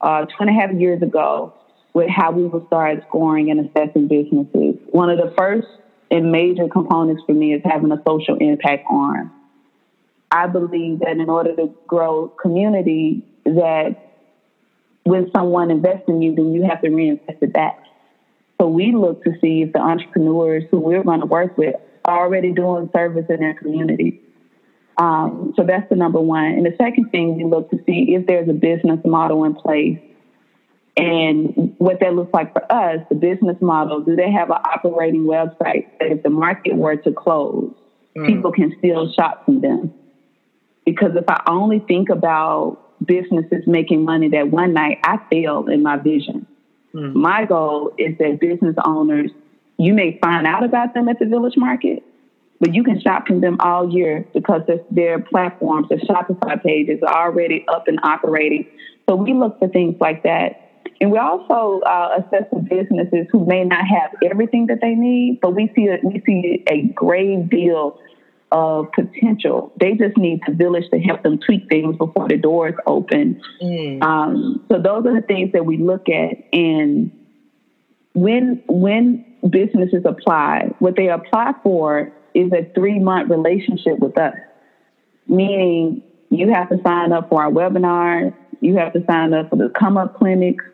uh, 0.00 0.24
two 0.24 0.36
and 0.40 0.50
a 0.50 0.52
half 0.52 0.72
years 0.72 1.02
ago 1.02 1.52
with 1.92 2.08
how 2.08 2.32
we 2.32 2.44
would 2.46 2.66
start 2.66 3.02
scoring 3.08 3.50
and 3.50 3.60
assessing 3.60 4.08
businesses. 4.08 4.76
One 4.90 5.10
of 5.10 5.18
the 5.18 5.32
first 5.36 5.66
and 6.10 6.32
major 6.32 6.68
components 6.68 7.22
for 7.26 7.34
me 7.34 7.54
is 7.54 7.62
having 7.64 7.92
a 7.92 8.00
social 8.06 8.36
impact 8.36 8.84
arm. 8.88 9.30
I 10.30 10.46
believe 10.46 11.00
that 11.00 11.16
in 11.18 11.28
order 11.28 11.54
to 11.56 11.74
grow 11.86 12.28
community, 12.40 13.22
that 13.44 13.96
when 15.04 15.30
someone 15.34 15.70
invests 15.70 16.04
in 16.06 16.22
you, 16.22 16.34
then 16.34 16.52
you 16.52 16.64
have 16.68 16.80
to 16.82 16.90
reinvest 16.90 17.38
it 17.40 17.52
back. 17.52 17.76
So 18.60 18.68
we 18.68 18.92
look 18.92 19.22
to 19.24 19.32
see 19.40 19.62
if 19.62 19.72
the 19.72 19.80
entrepreneurs 19.80 20.64
who 20.70 20.78
we're 20.78 21.02
going 21.02 21.20
to 21.20 21.26
work 21.26 21.56
with 21.56 21.74
are 22.04 22.24
already 22.24 22.52
doing 22.52 22.90
service 22.94 23.26
in 23.28 23.40
their 23.40 23.54
community. 23.54 24.14
Um, 25.00 25.54
so 25.56 25.64
that's 25.64 25.88
the 25.88 25.96
number 25.96 26.20
one. 26.20 26.44
And 26.44 26.66
the 26.66 26.74
second 26.76 27.08
thing 27.10 27.36
we 27.36 27.44
look 27.44 27.70
to 27.70 27.78
see 27.86 28.14
if 28.14 28.26
there's 28.26 28.50
a 28.50 28.52
business 28.52 29.00
model 29.02 29.44
in 29.44 29.54
place 29.54 29.98
and 30.94 31.74
what 31.78 32.00
that 32.00 32.14
looks 32.14 32.34
like 32.34 32.52
for 32.52 32.70
us, 32.70 32.98
the 33.08 33.14
business 33.14 33.56
model, 33.62 34.00
do 34.00 34.14
they 34.14 34.30
have 34.30 34.50
an 34.50 34.58
operating 34.62 35.24
website 35.24 35.86
that 35.98 36.12
if 36.12 36.22
the 36.22 36.28
market 36.28 36.76
were 36.76 36.96
to 36.96 37.12
close, 37.12 37.72
mm. 38.14 38.26
people 38.26 38.52
can 38.52 38.74
still 38.78 39.10
shop 39.12 39.46
from 39.46 39.62
them? 39.62 39.94
Because 40.84 41.12
if 41.16 41.24
I 41.28 41.42
only 41.46 41.78
think 41.78 42.10
about 42.10 42.78
businesses 43.02 43.62
making 43.66 44.04
money 44.04 44.28
that 44.28 44.50
one 44.50 44.74
night, 44.74 44.98
I 45.02 45.18
fail 45.30 45.66
in 45.68 45.82
my 45.82 45.96
vision. 45.96 46.46
Mm. 46.92 47.14
My 47.14 47.46
goal 47.46 47.94
is 47.96 48.18
that 48.18 48.38
business 48.38 48.76
owners, 48.84 49.30
you 49.78 49.94
may 49.94 50.18
find 50.22 50.46
out 50.46 50.62
about 50.62 50.92
them 50.92 51.08
at 51.08 51.18
the 51.18 51.24
village 51.24 51.56
market, 51.56 52.02
but 52.60 52.74
you 52.74 52.84
can 52.84 53.00
shop 53.00 53.26
from 53.26 53.40
them 53.40 53.56
all 53.60 53.90
year 53.90 54.26
because 54.34 54.62
their 54.90 55.18
platforms, 55.18 55.88
their 55.88 55.98
Shopify 55.98 56.62
pages 56.62 57.00
are 57.06 57.28
already 57.28 57.64
up 57.68 57.88
and 57.88 57.98
operating. 58.02 58.66
So 59.08 59.16
we 59.16 59.32
look 59.32 59.58
for 59.58 59.68
things 59.68 59.96
like 59.98 60.22
that. 60.24 60.70
And 61.00 61.10
we 61.10 61.18
also 61.18 61.80
uh, 61.80 62.18
assess 62.18 62.44
the 62.52 62.60
businesses 62.60 63.26
who 63.32 63.46
may 63.46 63.64
not 63.64 63.86
have 63.86 64.10
everything 64.30 64.66
that 64.66 64.80
they 64.82 64.94
need, 64.94 65.38
but 65.40 65.54
we 65.54 65.72
see 65.74 65.88
a, 65.88 65.98
we 66.06 66.22
see 66.26 66.62
a 66.70 66.82
great 66.94 67.48
deal 67.48 67.98
of 68.52 68.92
potential. 68.92 69.72
They 69.80 69.94
just 69.94 70.18
need 70.18 70.40
the 70.46 70.52
village 70.52 70.84
to 70.92 70.98
help 70.98 71.22
them 71.22 71.38
tweak 71.38 71.68
things 71.70 71.96
before 71.96 72.28
the 72.28 72.36
doors 72.36 72.74
open. 72.86 73.40
Mm. 73.62 74.02
Um, 74.02 74.64
so 74.70 74.78
those 74.78 75.06
are 75.06 75.18
the 75.18 75.26
things 75.26 75.52
that 75.52 75.64
we 75.64 75.78
look 75.78 76.08
at. 76.08 76.36
And 76.52 77.10
when 78.12 78.62
when 78.66 79.24
businesses 79.48 80.02
apply, 80.04 80.74
what 80.80 80.96
they 80.96 81.08
apply 81.08 81.54
for 81.62 82.12
is 82.34 82.52
a 82.52 82.70
three 82.74 82.98
month 82.98 83.30
relationship 83.30 83.98
with 83.98 84.18
us, 84.18 84.34
meaning 85.26 86.02
you 86.30 86.52
have 86.52 86.68
to 86.70 86.76
sign 86.84 87.12
up 87.12 87.28
for 87.28 87.42
our 87.42 87.50
webinars, 87.50 88.34
you 88.60 88.76
have 88.76 88.92
to 88.92 89.04
sign 89.06 89.34
up 89.34 89.50
for 89.50 89.56
the 89.56 89.70
come 89.78 89.96
up 89.96 90.18
clinics, 90.18 90.64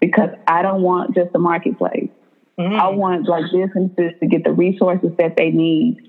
because 0.00 0.30
I 0.46 0.62
don't 0.62 0.82
want 0.82 1.14
just 1.14 1.30
a 1.34 1.38
marketplace. 1.38 2.10
Mm-hmm. 2.58 2.74
I 2.74 2.88
want 2.88 3.28
like 3.28 3.44
businesses 3.52 4.18
to 4.20 4.26
get 4.26 4.44
the 4.44 4.52
resources 4.52 5.10
that 5.18 5.36
they 5.36 5.50
need. 5.50 6.04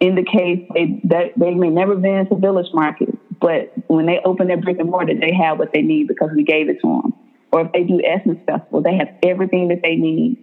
In 0.00 0.16
the 0.16 0.24
case 0.24 0.68
they 0.74 1.00
that 1.04 1.32
they 1.36 1.54
may 1.54 1.68
never 1.68 1.94
been 1.94 2.28
to 2.28 2.34
Village 2.34 2.66
Market, 2.74 3.16
but 3.40 3.72
when 3.86 4.06
they 4.06 4.18
open 4.24 4.48
their 4.48 4.56
brick 4.56 4.78
and 4.80 4.90
mortar, 4.90 5.14
they 5.14 5.32
have 5.32 5.60
what 5.60 5.72
they 5.72 5.82
need 5.82 6.08
because 6.08 6.30
we 6.34 6.42
gave 6.42 6.68
it 6.68 6.78
to 6.82 7.00
them. 7.02 7.14
Or 7.52 7.60
if 7.60 7.72
they 7.72 7.84
do 7.84 8.00
Essence 8.04 8.40
Festival, 8.46 8.82
they 8.82 8.96
have 8.96 9.08
everything 9.22 9.68
that 9.68 9.80
they 9.82 9.94
need 9.94 10.38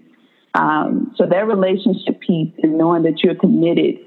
um, 0.53 1.13
so 1.17 1.25
that 1.25 1.47
relationship 1.47 2.19
piece 2.21 2.53
and 2.63 2.77
knowing 2.77 3.03
that 3.03 3.23
you're 3.23 3.35
committed 3.35 3.99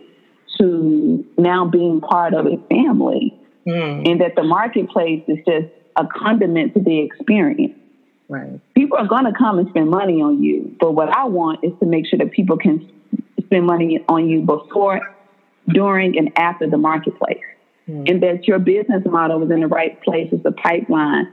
to 0.59 1.25
now 1.39 1.65
being 1.65 2.01
part 2.01 2.35
of 2.35 2.47
a 2.47 2.57
family 2.69 3.39
mm. 3.67 4.11
and 4.11 4.21
that 4.21 4.35
the 4.35 4.43
marketplace 4.43 5.23
is 5.29 5.39
just 5.47 5.73
a 5.97 6.07
condiment 6.07 6.75
to 6.75 6.81
the 6.81 7.01
experience. 7.01 7.75
Right. 8.29 8.61
People 8.75 8.99
are 8.99 9.07
going 9.07 9.25
to 9.25 9.33
come 9.37 9.59
and 9.59 9.69
spend 9.69 9.91
money 9.91 10.23
on 10.23 10.43
you, 10.43 10.75
but 10.81 10.93
what 10.93 11.15
I 11.15 11.25
want 11.25 11.63
is 11.63 11.73
to 11.81 11.87
make 11.87 12.07
sure 12.07 12.19
that 12.19 12.33
people 12.33 12.57
can 12.57 12.91
spend 13.45 13.67
money 13.67 14.03
on 14.09 14.29
you 14.29 14.41
before, 14.41 15.01
during, 15.69 16.17
and 16.17 16.33
after 16.37 16.69
the 16.69 16.79
marketplace. 16.79 17.43
Mm. 17.89 18.11
And 18.11 18.23
that 18.23 18.49
your 18.49 18.59
business 18.59 19.03
model 19.05 19.43
is 19.43 19.51
in 19.51 19.61
the 19.61 19.67
right 19.67 20.01
place 20.03 20.33
as 20.33 20.41
a 20.45 20.53
pipeline 20.53 21.31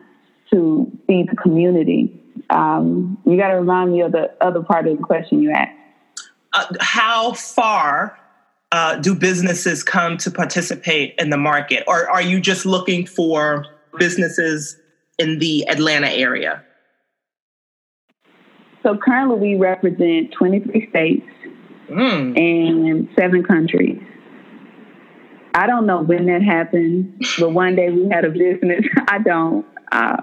to 0.51 0.91
feed 1.07 1.29
the 1.29 1.35
community 1.35 2.21
um, 2.49 3.17
you 3.25 3.37
got 3.37 3.49
to 3.49 3.55
remind 3.55 3.91
me 3.91 4.01
of 4.01 4.11
the 4.11 4.31
other 4.41 4.61
part 4.61 4.87
of 4.87 4.97
the 4.97 5.03
question 5.03 5.41
you 5.41 5.51
asked. 5.51 5.75
Uh, 6.53 6.65
how 6.79 7.33
far 7.33 8.19
uh, 8.71 8.95
do 8.95 9.15
businesses 9.15 9.83
come 9.83 10.17
to 10.17 10.31
participate 10.31 11.15
in 11.17 11.29
the 11.29 11.37
market, 11.37 11.83
or 11.87 12.09
are 12.09 12.21
you 12.21 12.39
just 12.39 12.65
looking 12.65 13.05
for 13.05 13.65
businesses 13.97 14.77
in 15.17 15.39
the 15.39 15.67
Atlanta 15.67 16.09
area? 16.09 16.63
So 18.83 18.97
currently, 18.97 19.37
we 19.37 19.55
represent 19.55 20.31
23 20.31 20.89
states 20.89 21.27
mm. 21.89 22.37
and 22.37 23.09
seven 23.17 23.43
countries. 23.43 24.01
I 25.53 25.67
don't 25.67 25.85
know 25.85 26.01
when 26.03 26.27
that 26.27 26.41
happened, 26.41 27.25
but 27.39 27.51
one 27.51 27.75
day 27.75 27.89
we 27.89 28.07
had 28.09 28.23
a 28.23 28.29
business. 28.29 28.85
I 29.07 29.19
don't. 29.19 29.65
Uh, 29.91 30.17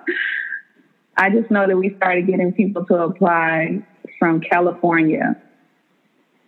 I 1.16 1.30
just 1.30 1.50
know 1.50 1.66
that 1.66 1.76
we 1.76 1.94
started 1.96 2.26
getting 2.26 2.52
people 2.52 2.84
to 2.86 2.94
apply 2.94 3.82
from 4.18 4.40
California. 4.40 5.40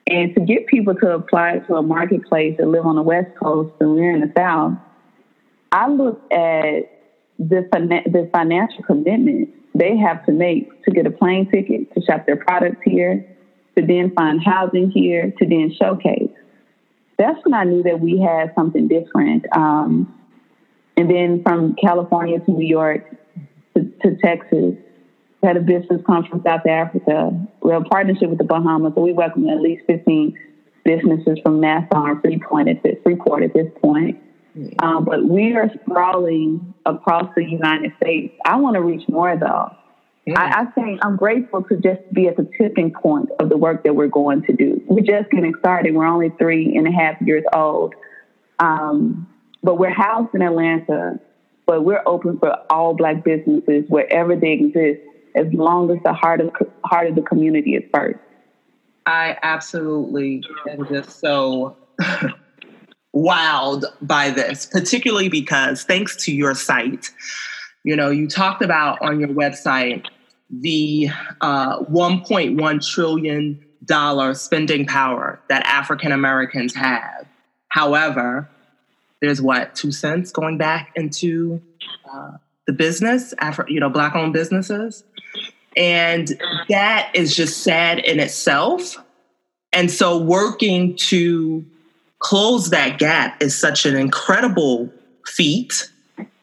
And 0.06 0.34
to 0.34 0.40
get 0.40 0.66
people 0.66 0.94
to 0.94 1.14
apply 1.14 1.58
to 1.66 1.76
a 1.76 1.82
marketplace 1.82 2.56
that 2.58 2.66
live 2.66 2.86
on 2.86 2.96
the 2.96 3.02
West 3.02 3.28
Coast 3.42 3.74
and 3.80 3.94
we're 3.94 4.14
in 4.14 4.20
the 4.20 4.32
South, 4.36 4.74
I 5.70 5.88
looked 5.88 6.32
at 6.32 6.90
the, 7.38 7.68
the 8.06 8.28
financial 8.32 8.82
commitment 8.84 9.50
they 9.74 9.96
have 9.96 10.24
to 10.26 10.32
make 10.32 10.82
to 10.84 10.90
get 10.90 11.06
a 11.06 11.10
plane 11.10 11.48
ticket, 11.50 11.92
to 11.94 12.02
shop 12.02 12.26
their 12.26 12.36
products 12.36 12.80
here, 12.84 13.24
to 13.76 13.86
then 13.86 14.12
find 14.14 14.42
housing 14.42 14.90
here, 14.90 15.32
to 15.38 15.46
then 15.46 15.72
showcase. 15.78 16.32
That's 17.16 17.38
when 17.44 17.54
I 17.54 17.64
knew 17.64 17.82
that 17.84 18.00
we 18.00 18.18
had 18.18 18.52
something 18.54 18.88
different. 18.88 19.44
Um, 19.54 20.12
and 20.96 21.08
then 21.08 21.42
from 21.42 21.76
California 21.76 22.40
to 22.40 22.50
New 22.50 22.66
York 22.66 23.04
to, 23.78 24.10
to 24.10 24.16
Texas, 24.18 24.74
we 25.40 25.46
had 25.46 25.56
a 25.56 25.60
business 25.60 26.02
come 26.06 26.24
from 26.24 26.42
South 26.42 26.66
Africa. 26.66 27.30
We 27.62 27.72
have 27.72 27.82
a 27.82 27.88
partnership 27.88 28.28
with 28.28 28.38
the 28.38 28.44
Bahamas, 28.44 28.92
so 28.94 29.02
we 29.02 29.12
welcome 29.12 29.48
at 29.48 29.60
least 29.60 29.84
15 29.86 30.36
businesses 30.84 31.38
from 31.42 31.60
Nassau 31.60 32.04
and 32.04 32.20
Freeport 32.20 32.68
at 32.68 32.82
this, 32.82 32.96
Freeport 33.02 33.42
at 33.42 33.54
this 33.54 33.70
point. 33.80 34.18
Um, 34.80 35.04
but 35.04 35.24
we 35.24 35.54
are 35.54 35.70
sprawling 35.82 36.74
across 36.84 37.32
the 37.36 37.44
United 37.44 37.92
States. 38.02 38.34
I 38.44 38.56
want 38.56 38.74
to 38.74 38.82
reach 38.82 39.08
more 39.08 39.36
though. 39.36 39.70
I, 40.36 40.62
I 40.62 40.64
think 40.72 41.04
I'm 41.04 41.16
grateful 41.16 41.62
to 41.62 41.76
just 41.76 42.00
be 42.12 42.26
at 42.26 42.36
the 42.36 42.50
tipping 42.58 42.92
point 42.92 43.30
of 43.38 43.48
the 43.48 43.56
work 43.56 43.84
that 43.84 43.94
we're 43.94 44.08
going 44.08 44.42
to 44.42 44.52
do. 44.52 44.82
We're 44.86 45.00
just 45.00 45.30
getting 45.30 45.54
started. 45.60 45.94
We're 45.94 46.06
only 46.06 46.30
three 46.38 46.76
and 46.76 46.86
a 46.86 46.90
half 46.90 47.20
years 47.22 47.44
old. 47.54 47.94
Um, 48.58 49.28
but 49.62 49.76
we're 49.76 49.94
housed 49.94 50.34
in 50.34 50.42
Atlanta, 50.42 51.20
but 51.68 51.84
we're 51.84 52.02
open 52.06 52.38
for 52.38 52.56
all 52.70 52.94
black 52.94 53.22
businesses 53.22 53.84
wherever 53.88 54.34
they 54.34 54.52
exist, 54.52 55.02
as 55.36 55.46
long 55.52 55.90
as 55.90 55.98
the 56.02 56.14
heart 56.14 56.40
of 56.40 56.50
heart 56.84 57.08
of 57.08 57.14
the 57.14 57.20
community 57.20 57.74
is 57.74 57.84
first. 57.94 58.18
I 59.04 59.36
absolutely 59.42 60.42
am 60.68 60.88
just 60.88 61.20
so 61.20 61.76
wowed 63.14 63.84
by 64.00 64.30
this, 64.30 64.64
particularly 64.64 65.28
because 65.28 65.84
thanks 65.84 66.16
to 66.24 66.34
your 66.34 66.54
site, 66.54 67.10
you 67.84 67.94
know, 67.94 68.10
you 68.10 68.28
talked 68.28 68.62
about 68.62 69.00
on 69.02 69.20
your 69.20 69.28
website 69.28 70.06
the 70.50 71.10
uh, 71.42 71.80
1.1 71.84 72.90
trillion 72.90 73.62
dollar 73.84 74.32
spending 74.32 74.86
power 74.86 75.38
that 75.50 75.64
African 75.66 76.12
Americans 76.12 76.74
have. 76.74 77.26
However, 77.68 78.48
there's 79.20 79.40
what 79.40 79.74
two 79.74 79.92
cents 79.92 80.30
going 80.30 80.58
back 80.58 80.92
into 80.94 81.60
uh, 82.10 82.32
the 82.66 82.72
business, 82.72 83.34
Afro, 83.38 83.66
you 83.68 83.80
know, 83.80 83.88
black-owned 83.88 84.32
businesses, 84.32 85.04
and 85.76 86.38
that 86.68 87.10
is 87.14 87.34
just 87.34 87.62
sad 87.62 87.98
in 87.98 88.20
itself. 88.20 88.96
And 89.72 89.90
so, 89.90 90.18
working 90.18 90.96
to 90.96 91.64
close 92.18 92.70
that 92.70 92.98
gap 92.98 93.42
is 93.42 93.58
such 93.58 93.86
an 93.86 93.96
incredible 93.96 94.92
feat 95.26 95.90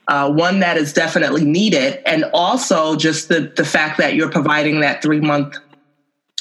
uh, 0.08 0.32
one 0.32 0.60
that 0.60 0.78
is 0.78 0.94
definitely 0.94 1.44
needed, 1.44 2.02
and 2.06 2.26
also 2.34 2.96
just 2.96 3.28
the 3.28 3.52
the 3.56 3.66
fact 3.66 3.98
that 3.98 4.16
you're 4.16 4.30
providing 4.30 4.82
that 4.82 5.02
three 5.02 5.20
month 5.20 5.58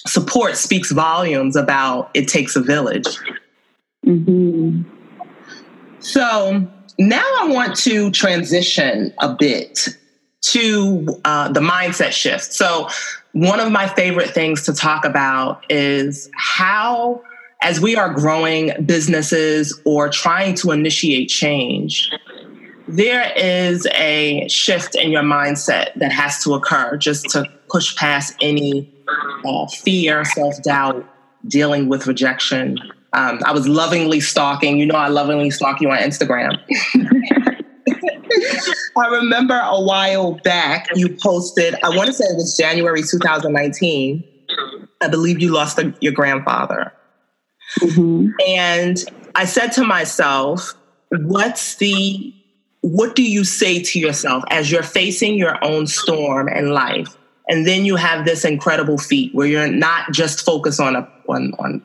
support 0.06 0.56
speaks 0.56 0.90
volumes 0.92 1.56
about 1.56 2.10
it 2.14 2.28
takes 2.28 2.56
a 2.56 2.60
village. 2.60 3.06
Mm-hmm. 4.04 4.82
So 6.04 6.66
now 6.99 7.25
I 7.40 7.49
want 7.49 7.76
to 7.76 8.11
transition 8.11 9.12
a 9.20 9.34
bit 9.34 9.88
to 10.42 11.20
uh, 11.25 11.50
the 11.50 11.61
mindset 11.61 12.12
shift. 12.12 12.52
So 12.52 12.88
one 13.32 13.58
of 13.58 13.73
my 13.73 13.88
favorite 13.88 14.30
things 14.30 14.64
to 14.64 14.75
talk 14.75 15.06
about 15.06 15.64
is 15.70 16.30
how 16.37 17.23
as 17.62 17.80
we 17.80 17.96
are 17.96 18.12
growing 18.12 18.73
businesses 18.84 19.80
or 19.87 20.11
trying 20.11 20.54
to 20.56 20.73
initiate 20.73 21.31
change, 21.31 22.11
there 22.87 23.33
is 23.35 23.87
a 23.94 24.46
shift 24.48 24.94
in 24.94 25.11
your 25.11 25.22
mindset 25.22 25.94
that 25.94 26.12
has 26.12 26.44
to 26.44 26.52
occur 26.52 26.98
just 26.98 27.31
to 27.31 27.46
push 27.70 27.96
past 27.96 28.37
any 28.42 28.92
uh, 29.46 29.66
fear, 29.68 30.22
self 30.26 30.62
doubt, 30.62 31.07
dealing 31.48 31.88
with 31.88 32.07
rejection. 32.07 32.76
Um, 33.14 33.38
I 33.46 33.53
was 33.53 33.68
lovingly 33.68 34.20
stalking. 34.20 34.79
You 34.79 34.87
know, 34.87 34.96
I 34.96 35.09
lovingly 35.09 35.50
stalk 35.50 35.81
you 35.81 35.90
on 35.90 35.98
Instagram. 35.98 36.59
I 38.96 39.07
remember 39.09 39.55
a 39.55 39.81
while 39.81 40.33
back 40.44 40.88
you 40.94 41.16
posted, 41.22 41.77
I 41.83 41.90
want 41.90 42.09
to 42.09 42.12
say 42.12 42.24
it 42.24 42.37
was 42.37 42.57
January 42.57 43.03
2019. 43.03 44.24
I 45.00 45.09
believe 45.09 45.40
you 45.40 45.53
lost 45.53 45.79
a, 45.79 45.94
your 46.00 46.12
grandfather. 46.12 46.92
Mm-hmm. 47.81 48.31
And 48.46 49.05
I 49.35 49.44
said 49.44 49.68
to 49.72 49.85
myself, 49.85 50.74
what's 51.11 51.77
the 51.77 52.35
what 52.81 53.16
do 53.16 53.22
you 53.22 53.44
say 53.44 53.83
to 53.83 53.98
yourself 53.98 54.44
as 54.50 54.70
you're 54.70 54.83
facing 54.83 55.37
your 55.37 55.62
own 55.64 55.87
storm 55.87 56.48
in 56.48 56.70
life? 56.70 57.16
And 57.48 57.66
then 57.66 57.85
you 57.85 57.96
have 57.96 58.24
this 58.24 58.44
incredible 58.44 58.96
feat 58.96 59.35
where 59.35 59.46
you're 59.46 59.68
not 59.68 60.12
just 60.12 60.44
focused 60.44 60.80
on 60.80 60.96
a 60.96 61.09
on, 61.28 61.52
on, 61.59 61.83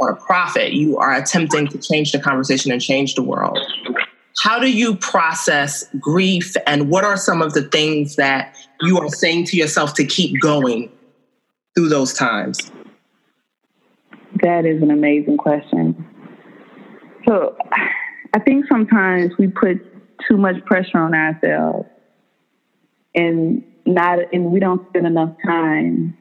on 0.00 0.12
a 0.12 0.16
profit. 0.16 0.72
You 0.72 0.98
are 0.98 1.14
attempting 1.14 1.68
to 1.68 1.78
change 1.78 2.12
the 2.12 2.18
conversation 2.18 2.72
and 2.72 2.80
change 2.80 3.14
the 3.14 3.22
world. 3.22 3.58
How 4.42 4.58
do 4.58 4.70
you 4.70 4.96
process 4.96 5.84
grief 5.98 6.54
and 6.66 6.88
what 6.88 7.04
are 7.04 7.16
some 7.16 7.42
of 7.42 7.54
the 7.54 7.62
things 7.62 8.16
that 8.16 8.56
you 8.80 8.98
are 8.98 9.08
saying 9.08 9.46
to 9.46 9.56
yourself 9.56 9.94
to 9.94 10.04
keep 10.04 10.40
going 10.40 10.90
through 11.74 11.88
those 11.88 12.14
times? 12.14 12.70
That 14.42 14.64
is 14.64 14.82
an 14.82 14.90
amazing 14.90 15.38
question. 15.38 16.06
So 17.26 17.56
I 18.34 18.38
think 18.38 18.66
sometimes 18.70 19.32
we 19.38 19.48
put 19.48 19.78
too 20.28 20.36
much 20.36 20.64
pressure 20.64 20.98
on 20.98 21.14
ourselves 21.14 21.88
and 23.14 23.64
not 23.86 24.18
and 24.32 24.52
we 24.52 24.60
don't 24.60 24.86
spend 24.88 25.06
enough 25.06 25.34
time 25.44 26.16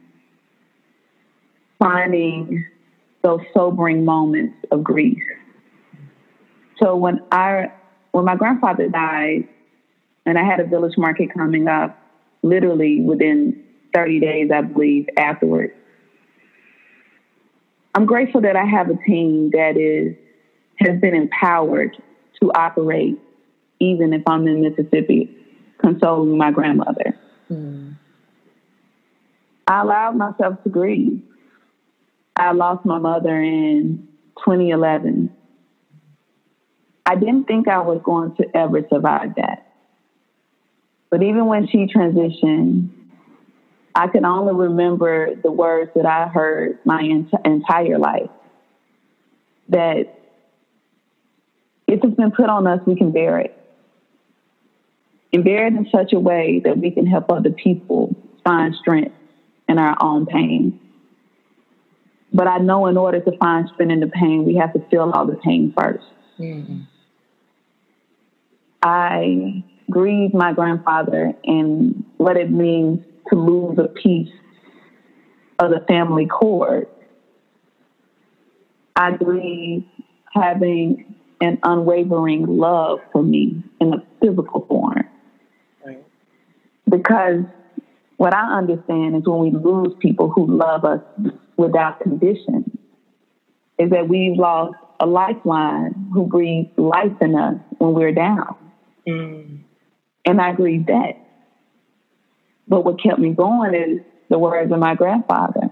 finding 1.80 2.66
those 3.24 3.42
sobering 3.54 4.06
moments 4.06 4.56
of 4.72 4.84
grief. 4.84 5.22
So 6.82 6.96
when 6.96 7.22
I 7.32 7.72
when 8.12 8.26
my 8.26 8.36
grandfather 8.36 8.88
died 8.88 9.48
and 10.26 10.38
I 10.38 10.44
had 10.44 10.60
a 10.60 10.66
village 10.66 10.98
market 10.98 11.34
coming 11.34 11.68
up 11.68 11.98
literally 12.44 13.02
within 13.02 13.64
30 13.94 14.20
days 14.20 14.52
I 14.52 14.62
believe 14.62 15.08
afterwards. 15.18 15.74
I'm 17.96 18.06
grateful 18.06 18.42
that 18.42 18.56
I 18.56 18.66
have 18.66 18.90
a 18.90 18.96
team 19.08 19.50
that 19.52 19.78
is 19.78 20.16
has 20.80 21.00
been 21.00 21.16
empowered 21.16 21.98
to 22.42 22.52
operate 22.52 23.20
even 23.80 24.14
if 24.14 24.22
I'm 24.28 24.48
in 24.48 24.62
Mississippi, 24.62 25.36
consoling 25.80 26.38
my 26.38 26.52
grandmother. 26.52 27.18
Mm. 27.52 27.96
I 29.68 29.82
allowed 29.82 30.16
myself 30.16 30.62
to 30.64 30.70
grieve. 30.70 31.22
I 32.36 32.52
lost 32.52 32.86
my 32.86 33.00
mother 33.00 33.42
in 33.42 34.08
2011. 34.46 35.30
I 37.06 37.16
didn't 37.16 37.46
think 37.46 37.68
I 37.68 37.82
was 37.82 38.02
going 38.04 38.36
to 38.36 38.46
ever 38.56 38.82
survive 38.90 39.36
that. 39.36 39.64
But 41.10 41.24
even 41.24 41.46
when 41.46 41.68
she 41.68 41.86
transitioned, 41.86 42.90
I 43.96 44.08
can 44.08 44.26
only 44.26 44.54
remember 44.54 45.34
the 45.42 45.52
words 45.52 45.90
that 45.96 46.06
I 46.06 46.28
heard 46.28 46.78
my 46.86 47.02
ent- 47.02 47.34
entire 47.46 47.98
life 47.98 48.30
that 49.70 50.06
if 51.88 52.04
it's 52.04 52.16
been 52.16 52.32
put 52.32 52.50
on 52.50 52.68
us, 52.68 52.80
we 52.86 52.96
can 52.96 53.12
bear 53.12 53.40
it 53.40 53.57
and 55.34 55.44
bear 55.44 55.68
it 55.68 55.74
in 55.74 55.88
such 55.92 56.14
a 56.14 56.20
way 56.20 56.62
that 56.64 56.78
we 56.78 56.92
can 56.92 57.06
help 57.06 57.32
other 57.32 57.52
people 57.52 58.16
find 58.44 58.74
strength 58.76 59.16
in 59.68 59.78
our 59.78 59.98
own 60.02 60.26
pain. 60.26 60.80
But 62.34 62.48
I 62.48 62.58
know 62.60 62.88
in 62.88 62.98
order 62.98 63.20
to 63.20 63.38
find 63.38 63.70
strength 63.74 63.92
in 63.92 64.00
the 64.00 64.08
pain, 64.08 64.46
we 64.46 64.56
have 64.56 64.74
to 64.74 64.80
feel 64.90 65.12
all 65.14 65.26
the 65.26 65.36
pain 65.36 65.74
1st 65.78 66.04
mm-hmm. 66.40 66.82
I 68.82 69.64
grieve 69.90 70.34
my 70.34 70.54
grandfather 70.54 71.34
and 71.44 72.06
what 72.18 72.38
it 72.38 72.52
means 72.52 73.00
to 73.30 73.36
lose 73.36 73.78
a 73.80 73.88
piece 73.88 74.32
of 75.60 75.72
the 75.72 75.84
family 75.88 76.28
cord. 76.28 76.88
I 78.96 79.12
grieve 79.12 79.86
having 80.34 81.16
an 81.42 81.60
unwavering 81.64 82.46
love 82.46 83.00
for 83.12 83.24
me 83.24 83.64
in 83.80 83.94
a 83.94 84.04
physical 84.22 84.66
form. 84.68 85.06
Because 86.90 87.44
what 88.18 88.34
I 88.34 88.58
understand 88.58 89.16
is 89.16 89.24
when 89.26 89.40
we 89.40 89.52
lose 89.52 89.94
people 90.00 90.30
who 90.30 90.58
love 90.58 90.86
us 90.86 91.02
without 91.58 92.00
condition, 92.00 92.78
is 93.78 93.90
that 93.92 94.08
we've 94.08 94.38
lost 94.38 94.76
a 95.00 95.06
lifeline 95.06 96.10
who 96.14 96.26
breathes 96.26 96.70
life 96.78 97.14
in 97.22 97.36
us 97.36 97.56
when 97.78 97.94
we're 97.94 98.14
down. 98.14 98.56
Mm. 99.08 99.60
And 100.26 100.42
I 100.42 100.54
grieve 100.54 100.88
that. 100.88 101.14
But 102.68 102.84
what 102.84 103.02
kept 103.02 103.20
me 103.20 103.34
going 103.34 103.76
is 103.76 104.02
the 104.30 104.40
words 104.40 104.72
of 104.72 104.80
my 104.80 104.96
grandfather 104.96 105.70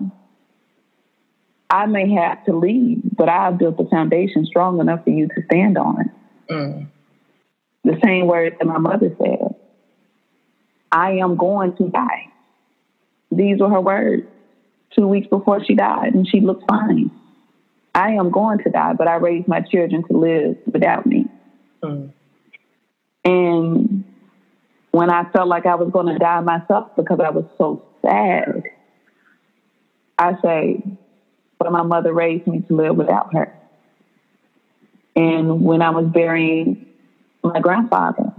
I 1.69 1.87
may 1.87 2.13
have 2.13 2.43
to 2.45 2.55
leave, 2.55 2.99
but 3.17 3.27
I've 3.27 3.57
built 3.57 3.79
a 3.79 3.85
foundation 3.85 4.45
strong 4.45 4.79
enough 4.79 5.03
for 5.03 5.09
you 5.09 5.27
to 5.27 5.43
stand 5.45 5.77
on. 5.77 6.11
Mm. 6.49 6.87
The 7.83 7.99
same 8.03 8.27
words 8.27 8.55
that 8.59 8.65
my 8.65 8.77
mother 8.77 9.13
said. 9.17 9.55
I 10.95 11.17
am 11.21 11.35
going 11.35 11.75
to 11.75 11.89
die. 11.89 12.31
These 13.29 13.59
were 13.59 13.69
her 13.69 13.81
words 13.81 14.23
two 14.95 15.05
weeks 15.05 15.27
before 15.27 15.61
she 15.61 15.75
died, 15.75 16.13
and 16.13 16.25
she 16.25 16.39
looked 16.39 16.63
fine. 16.69 17.11
I 17.93 18.11
am 18.11 18.31
going 18.31 18.59
to 18.59 18.69
die, 18.69 18.93
but 18.93 19.09
I 19.09 19.15
raised 19.15 19.45
my 19.45 19.59
children 19.59 20.05
to 20.07 20.17
live 20.17 20.55
without 20.71 21.05
me. 21.05 21.25
Mm. 21.83 22.11
And 23.25 24.05
when 24.91 25.09
I 25.09 25.29
felt 25.31 25.49
like 25.49 25.65
I 25.65 25.75
was 25.75 25.91
going 25.91 26.07
to 26.13 26.17
die 26.17 26.39
myself 26.39 26.95
because 26.95 27.19
I 27.19 27.29
was 27.29 27.43
so 27.57 27.83
sad, 28.01 28.63
I 30.17 30.35
say, 30.41 30.81
but 31.59 31.73
my 31.73 31.83
mother 31.83 32.13
raised 32.13 32.47
me 32.47 32.61
to 32.69 32.73
live 32.73 32.95
without 32.95 33.33
her. 33.33 33.53
And 35.17 35.61
when 35.65 35.81
I 35.81 35.89
was 35.89 36.05
burying 36.05 36.85
my 37.43 37.59
grandfather, 37.59 38.31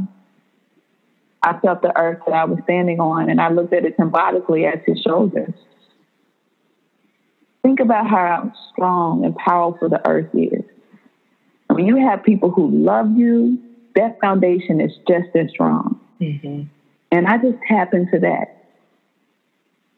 I 1.47 1.57
felt 1.61 1.81
the 1.81 1.97
earth 1.97 2.23
that 2.27 2.35
I 2.35 2.45
was 2.45 2.59
standing 2.65 2.99
on, 2.99 3.31
and 3.31 3.41
I 3.41 3.51
looked 3.51 3.73
at 3.73 3.85
it 3.85 3.95
symbolically 3.97 4.67
as 4.67 4.81
his 4.85 5.01
shoulders. 5.01 5.55
Think 7.63 7.79
about 7.79 8.09
how 8.09 8.53
strong 8.73 9.25
and 9.25 9.35
powerful 9.37 9.89
the 9.89 10.05
earth 10.09 10.29
is. 10.35 10.65
When 11.69 11.87
you 11.87 11.97
have 11.99 12.25
people 12.25 12.51
who 12.51 12.69
love 12.69 13.17
you, 13.17 13.59
that 13.95 14.21
foundation 14.21 14.81
is 14.81 14.91
just 15.07 15.29
as 15.37 15.49
strong. 15.51 16.01
Mm-hmm. 16.21 16.63
And 17.13 17.27
I 17.29 17.39
just 17.39 17.59
tap 17.69 17.95
into 17.95 18.19
that. 18.19 18.65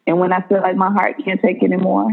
And 0.06 0.18
when 0.18 0.34
I 0.34 0.42
feel 0.42 0.60
like 0.60 0.76
my 0.76 0.92
heart 0.92 1.16
can't 1.24 1.40
take 1.40 1.62
anymore, 1.62 2.10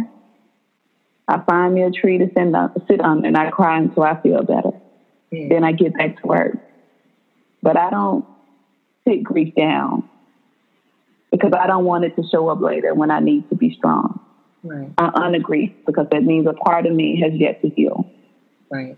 I 1.28 1.39
find 1.39 1.74
me 1.74 1.84
a 1.84 1.91
tree 1.91 2.19
to 2.19 2.28
sit 2.28 2.56
on, 2.56 2.71
sit 2.88 3.02
on 3.02 3.26
and 3.26 3.36
I 3.36 3.50
cry 3.50 3.80
until 3.80 4.04
I 4.04 4.21
feel 4.21 4.43
better. 4.43 4.71
Mm. 5.34 5.50
Then 5.50 5.63
I 5.65 5.74
get 5.74 5.93
back 5.93 6.21
to 6.21 6.28
work. 6.28 6.58
But 7.62 7.78
I 7.78 7.89
don't 7.89 8.26
sit 9.08 9.24
grief 9.24 9.54
down 9.56 10.08
because 11.32 11.54
I 11.58 11.68
don't 11.68 11.86
want 11.86 12.06
it 12.06 12.15
to 12.15 12.24
show 12.32 12.50
up 12.50 12.62
later 12.62 12.94
when 12.94 13.12
I 13.12 13.20
need 13.20 13.50
to 13.50 13.56
be 13.56 13.76
strong. 13.76 14.20
Right. 14.63 14.89
I 14.98 15.12
honor 15.13 15.39
grief 15.39 15.72
because 15.86 16.08
that 16.12 16.24
means 16.24 16.48
a 16.48 16.54
part 16.54 16.86
of 16.86 16.94
me 16.94 17.20
has 17.22 17.34
yet 17.34 17.62
to 17.62 17.70
heal. 17.70 18.10
Right. 18.72 18.98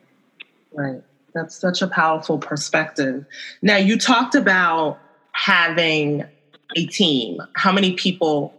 Right. 0.73 1.01
That's 1.33 1.55
such 1.55 1.81
a 1.81 1.87
powerful 1.87 2.37
perspective. 2.37 3.25
Now, 3.61 3.77
you 3.77 3.97
talked 3.97 4.33
about 4.33 4.99
having 5.33 6.23
a 6.75 6.85
team. 6.87 7.39
How 7.53 7.71
many 7.71 7.93
people 7.93 8.53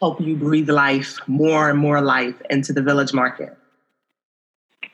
help 0.00 0.20
you 0.20 0.36
breathe 0.36 0.68
life, 0.68 1.18
more 1.26 1.70
and 1.70 1.78
more 1.78 2.00
life 2.00 2.34
into 2.50 2.72
the 2.72 2.82
village 2.82 3.12
market? 3.12 3.56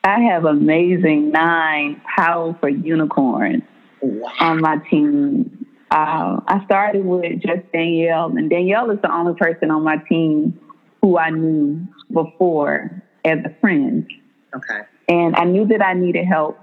I 0.05 0.21
have 0.21 0.45
amazing 0.45 1.31
nine 1.31 2.01
powerful 2.17 2.69
unicorns 2.69 3.63
wow. 4.01 4.33
on 4.41 4.61
my 4.61 4.79
team. 4.91 5.67
Uh, 5.91 6.41
I 6.47 6.65
started 6.67 7.05
with 7.05 7.41
just 7.41 7.73
Danielle, 7.73 8.27
and 8.37 8.49
Danielle 8.49 8.91
is 8.91 9.01
the 9.03 9.13
only 9.13 9.35
person 9.35 9.71
on 9.71 9.83
my 9.83 9.97
team 10.09 10.59
who 11.03 11.19
I 11.19 11.31
knew 11.31 11.87
before 12.13 13.03
as 13.25 13.39
a 13.45 13.55
friend. 13.61 14.09
Okay. 14.55 14.83
And 15.09 15.35
I 15.35 15.45
knew 15.45 15.67
that 15.67 15.83
I 15.83 15.95
needed 15.95 16.27
help. 16.27 16.59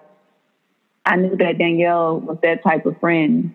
I 1.05 1.17
knew 1.17 1.35
that 1.37 1.57
Danielle 1.57 2.19
was 2.19 2.37
that 2.43 2.63
type 2.63 2.85
of 2.85 2.99
friend 2.99 3.53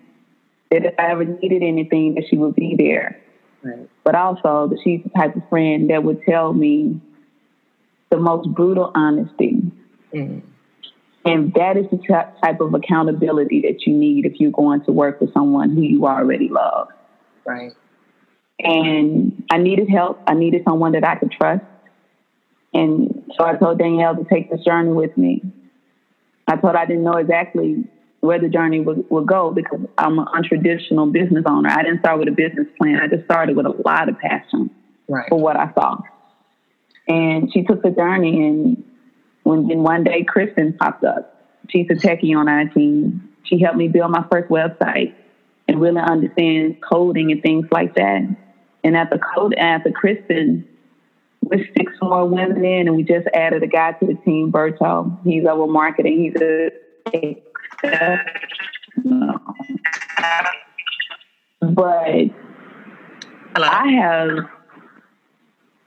that 0.70 0.84
if 0.84 0.94
I 0.98 1.10
ever 1.10 1.24
needed 1.24 1.62
anything, 1.62 2.14
that 2.14 2.24
she 2.28 2.36
would 2.36 2.54
be 2.54 2.74
there. 2.76 3.20
Right. 3.62 3.88
But 4.04 4.14
also 4.14 4.68
that 4.68 4.78
she's 4.82 5.02
the 5.04 5.10
type 5.10 5.36
of 5.36 5.48
friend 5.48 5.90
that 5.90 6.02
would 6.02 6.22
tell 6.28 6.52
me 6.52 7.00
the 8.10 8.18
most 8.18 8.48
brutal 8.54 8.90
honesty. 8.94 9.62
Mm. 10.12 10.42
And 11.24 11.52
that 11.54 11.76
is 11.76 11.86
the 11.90 11.98
type 12.42 12.60
of 12.60 12.74
accountability 12.74 13.62
that 13.62 13.86
you 13.86 13.96
need 13.96 14.26
if 14.26 14.40
you're 14.40 14.50
going 14.50 14.84
to 14.84 14.92
work 14.92 15.20
with 15.20 15.32
someone 15.32 15.70
who 15.70 15.82
you 15.82 16.06
already 16.06 16.48
love. 16.48 16.88
Right. 17.46 17.72
And 18.58 19.44
I 19.50 19.58
needed 19.58 19.88
help. 19.88 20.20
I 20.26 20.34
needed 20.34 20.62
someone 20.64 20.92
that 20.92 21.04
I 21.04 21.16
could 21.16 21.30
trust. 21.30 21.64
And 22.74 23.30
so 23.38 23.44
I 23.44 23.56
told 23.56 23.78
Danielle 23.78 24.16
to 24.16 24.24
take 24.24 24.50
this 24.50 24.64
journey 24.64 24.92
with 24.92 25.16
me. 25.16 25.42
I 26.48 26.56
told 26.56 26.74
her 26.74 26.78
I 26.78 26.86
didn't 26.86 27.04
know 27.04 27.16
exactly 27.16 27.84
where 28.20 28.40
the 28.40 28.48
journey 28.48 28.80
would, 28.80 29.04
would 29.10 29.26
go 29.26 29.50
because 29.50 29.80
I'm 29.98 30.18
an 30.18 30.26
untraditional 30.26 31.10
business 31.12 31.44
owner. 31.46 31.68
I 31.68 31.82
didn't 31.82 32.00
start 32.00 32.18
with 32.18 32.28
a 32.28 32.32
business 32.32 32.66
plan. 32.78 33.00
I 33.00 33.08
just 33.08 33.24
started 33.24 33.56
with 33.56 33.66
a 33.66 33.74
lot 33.84 34.08
of 34.08 34.18
passion 34.18 34.70
right. 35.08 35.26
for 35.28 35.38
what 35.38 35.56
I 35.56 35.72
saw. 35.74 35.98
And 37.08 37.52
she 37.52 37.64
took 37.64 37.82
the 37.82 37.90
journey, 37.90 38.46
and 38.46 38.84
when 39.42 39.68
then 39.68 39.82
one 39.82 40.04
day 40.04 40.24
Kristen 40.24 40.72
popped 40.74 41.04
up. 41.04 41.34
She's 41.70 41.86
a 41.90 41.94
techie 41.94 42.36
on 42.36 42.48
our 42.48 42.66
team. 42.66 43.28
She 43.44 43.60
helped 43.60 43.76
me 43.76 43.88
build 43.88 44.10
my 44.10 44.24
first 44.30 44.48
website 44.48 45.14
and 45.68 45.80
really 45.80 46.00
understand 46.00 46.76
coding 46.82 47.32
and 47.32 47.42
things 47.42 47.66
like 47.70 47.94
that. 47.94 48.36
And 48.84 48.96
at 48.96 49.10
the 49.10 49.18
code, 49.18 49.54
after 49.54 49.90
Kristen, 49.90 50.66
we 51.42 51.70
six 51.76 51.92
more 52.00 52.26
women 52.26 52.64
in, 52.64 52.88
and 52.88 52.96
we 52.96 53.02
just 53.02 53.26
added 53.34 53.62
a 53.62 53.66
guy 53.66 53.92
to 53.92 54.06
the 54.06 54.14
team, 54.24 54.52
Berto. 54.52 55.16
He's 55.24 55.44
over 55.44 55.66
marketing. 55.66 56.22
He's 56.22 56.40
a 56.40 56.70
but 61.60 62.30
I 63.56 63.88
have 63.92 64.38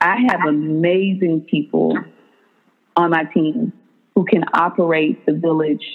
I 0.02 0.18
have 0.28 0.42
amazing 0.48 1.42
people 1.50 1.98
on 2.96 3.12
my 3.12 3.24
team 3.26 3.74
who 4.16 4.26
can 4.26 4.44
operate 4.54 5.26
the 5.26 5.34
village 5.34 5.86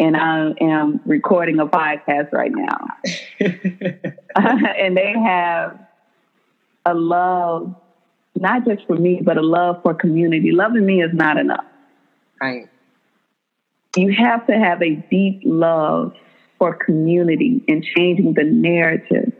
and 0.00 0.16
I 0.16 0.52
am 0.60 1.00
recording 1.04 1.58
a 1.58 1.66
podcast 1.66 2.32
right 2.32 2.52
now. 2.54 2.86
and 4.36 4.96
they 4.96 5.12
have 5.12 5.78
a 6.86 6.94
love, 6.94 7.74
not 8.36 8.64
just 8.64 8.86
for 8.86 8.94
me, 8.96 9.20
but 9.22 9.36
a 9.36 9.42
love 9.42 9.82
for 9.82 9.94
community. 9.94 10.52
Loving 10.52 10.86
me 10.86 11.02
is 11.02 11.10
not 11.12 11.36
enough. 11.36 11.64
Right 12.40 12.68
you 13.98 14.14
have 14.16 14.46
to 14.46 14.52
have 14.52 14.82
a 14.82 14.94
deep 15.10 15.40
love 15.44 16.14
for 16.58 16.74
community 16.74 17.62
and 17.68 17.84
changing 17.96 18.34
the 18.34 18.44
narrative 18.44 19.32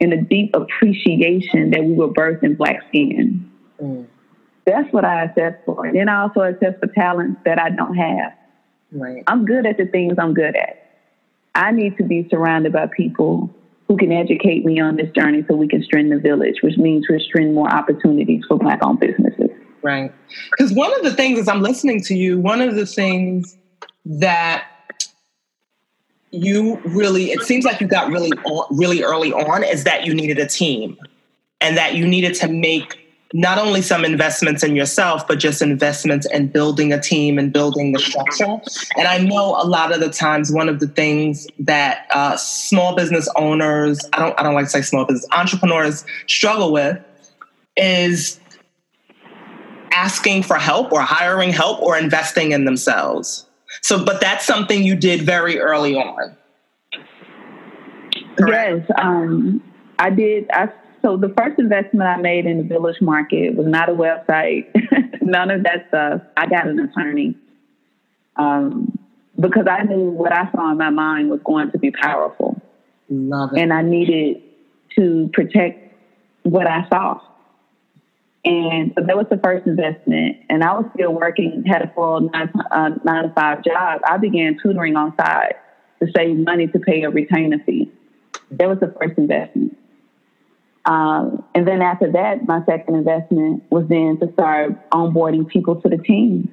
and 0.00 0.12
a 0.12 0.22
deep 0.22 0.54
appreciation 0.54 1.70
that 1.70 1.84
we 1.84 1.92
were 1.92 2.08
birthed 2.08 2.42
in 2.42 2.54
black 2.54 2.82
skin. 2.88 3.50
Mm. 3.80 4.06
That's 4.66 4.92
what 4.92 5.04
I 5.04 5.24
assess 5.24 5.54
for. 5.64 5.86
And 5.86 5.96
then 5.96 6.08
I 6.08 6.22
also 6.22 6.40
assess 6.40 6.74
for 6.80 6.88
talents 6.88 7.40
that 7.44 7.58
I 7.58 7.70
don't 7.70 7.94
have. 7.94 8.32
Right. 8.92 9.22
I'm 9.26 9.44
good 9.44 9.64
at 9.64 9.76
the 9.76 9.86
things 9.86 10.14
I'm 10.18 10.34
good 10.34 10.56
at. 10.56 10.82
I 11.54 11.70
need 11.70 11.96
to 11.98 12.02
be 12.02 12.28
surrounded 12.28 12.72
by 12.72 12.86
people 12.88 13.54
who 13.88 13.96
can 13.96 14.12
educate 14.12 14.64
me 14.64 14.80
on 14.80 14.96
this 14.96 15.10
journey 15.12 15.44
so 15.48 15.54
we 15.54 15.68
can 15.68 15.82
strengthen 15.82 16.16
the 16.16 16.20
village, 16.20 16.56
which 16.62 16.76
means 16.76 17.06
we're 17.08 17.20
strengthening 17.20 17.54
more 17.54 17.72
opportunities 17.72 18.42
for 18.48 18.58
black 18.58 18.80
owned 18.82 19.00
businesses. 19.00 19.50
Right. 19.82 20.12
Because 20.50 20.72
one 20.72 20.92
of 20.94 21.04
the 21.04 21.14
things 21.14 21.38
as 21.38 21.48
I'm 21.48 21.62
listening 21.62 22.02
to 22.02 22.14
you, 22.14 22.40
one 22.40 22.60
of 22.60 22.74
the 22.74 22.86
things 22.86 23.56
that 24.04 24.66
you 26.32 26.80
really 26.84 27.30
it 27.30 27.42
seems 27.42 27.64
like 27.64 27.80
you 27.80 27.86
got 27.86 28.10
really 28.10 28.32
really 28.70 29.02
early 29.02 29.32
on 29.32 29.62
is 29.62 29.84
that 29.84 30.04
you 30.04 30.12
needed 30.12 30.38
a 30.38 30.46
team 30.46 30.98
and 31.60 31.76
that 31.76 31.94
you 31.94 32.06
needed 32.06 32.34
to 32.34 32.48
make 32.48 33.05
not 33.38 33.58
only 33.58 33.82
some 33.82 34.04
investments 34.04 34.62
in 34.62 34.74
yourself 34.74 35.26
but 35.26 35.38
just 35.38 35.60
investments 35.60 36.26
in 36.32 36.46
building 36.48 36.92
a 36.92 37.00
team 37.00 37.38
and 37.38 37.52
building 37.52 37.92
the 37.92 37.98
structure 37.98 38.58
and 38.96 39.08
i 39.08 39.18
know 39.18 39.60
a 39.60 39.66
lot 39.66 39.92
of 39.92 40.00
the 40.00 40.10
times 40.10 40.52
one 40.52 40.68
of 40.68 40.80
the 40.80 40.88
things 40.88 41.46
that 41.58 42.06
uh, 42.10 42.36
small 42.36 42.94
business 42.94 43.28
owners 43.36 44.00
i 44.12 44.18
don't 44.18 44.38
i 44.38 44.42
don't 44.42 44.54
like 44.54 44.66
to 44.66 44.70
say 44.70 44.82
small 44.82 45.04
business 45.04 45.26
entrepreneurs 45.32 46.04
struggle 46.26 46.72
with 46.72 46.98
is 47.76 48.40
asking 49.92 50.42
for 50.42 50.56
help 50.56 50.92
or 50.92 51.00
hiring 51.00 51.50
help 51.50 51.80
or 51.82 51.96
investing 51.96 52.52
in 52.52 52.64
themselves 52.64 53.46
so, 53.82 54.04
but 54.04 54.20
that's 54.20 54.44
something 54.44 54.82
you 54.82 54.96
did 54.96 55.22
very 55.22 55.58
early 55.58 55.96
on. 55.96 56.36
Correct? 58.38 58.84
Yes, 58.88 58.90
um, 58.98 59.62
I 59.98 60.10
did. 60.10 60.50
I 60.50 60.68
so 61.06 61.16
the 61.16 61.32
first 61.38 61.56
investment 61.60 62.08
I 62.08 62.16
made 62.16 62.46
in 62.46 62.58
the 62.58 62.64
village 62.64 63.00
market 63.00 63.54
was 63.54 63.66
not 63.68 63.88
a 63.88 63.92
website, 63.92 64.66
none 65.22 65.52
of 65.52 65.62
that 65.62 65.86
stuff. 65.88 66.22
I 66.36 66.46
got 66.46 66.66
an 66.66 66.80
attorney 66.80 67.36
um, 68.34 68.98
because 69.38 69.66
I 69.70 69.84
knew 69.84 70.10
what 70.10 70.32
I 70.32 70.50
saw 70.50 70.72
in 70.72 70.78
my 70.78 70.90
mind 70.90 71.30
was 71.30 71.38
going 71.44 71.70
to 71.70 71.78
be 71.78 71.92
powerful. 71.92 72.60
Love 73.08 73.50
it. 73.54 73.60
And 73.60 73.72
I 73.72 73.82
needed 73.82 74.42
to 74.98 75.30
protect 75.32 75.94
what 76.42 76.66
I 76.66 76.88
saw. 76.88 77.20
And 78.44 78.92
so 78.98 79.04
that 79.06 79.16
was 79.16 79.26
the 79.30 79.38
first 79.38 79.64
investment. 79.68 80.38
And 80.50 80.64
I 80.64 80.72
was 80.72 80.86
still 80.94 81.12
working, 81.12 81.62
had 81.68 81.82
a 81.82 81.92
full 81.94 82.20
nine, 82.32 82.52
uh, 82.72 82.90
nine 83.04 83.28
to 83.28 83.32
five 83.32 83.62
job. 83.62 84.00
I 84.08 84.16
began 84.16 84.58
tutoring 84.60 84.96
on 84.96 85.14
side 85.16 85.54
to 86.02 86.08
save 86.16 86.36
money 86.36 86.66
to 86.66 86.80
pay 86.80 87.04
a 87.04 87.10
retainer 87.10 87.60
fee. 87.64 87.92
That 88.50 88.68
was 88.68 88.80
the 88.80 88.92
first 89.00 89.18
investment. 89.18 89.76
Um, 90.86 91.44
and 91.54 91.66
then 91.66 91.82
after 91.82 92.10
that, 92.12 92.46
my 92.46 92.64
second 92.64 92.94
investment 92.94 93.64
was 93.70 93.86
then 93.88 94.18
to 94.20 94.32
start 94.32 94.88
onboarding 94.90 95.48
people 95.48 95.80
to 95.82 95.88
the 95.88 95.98
team. 95.98 96.52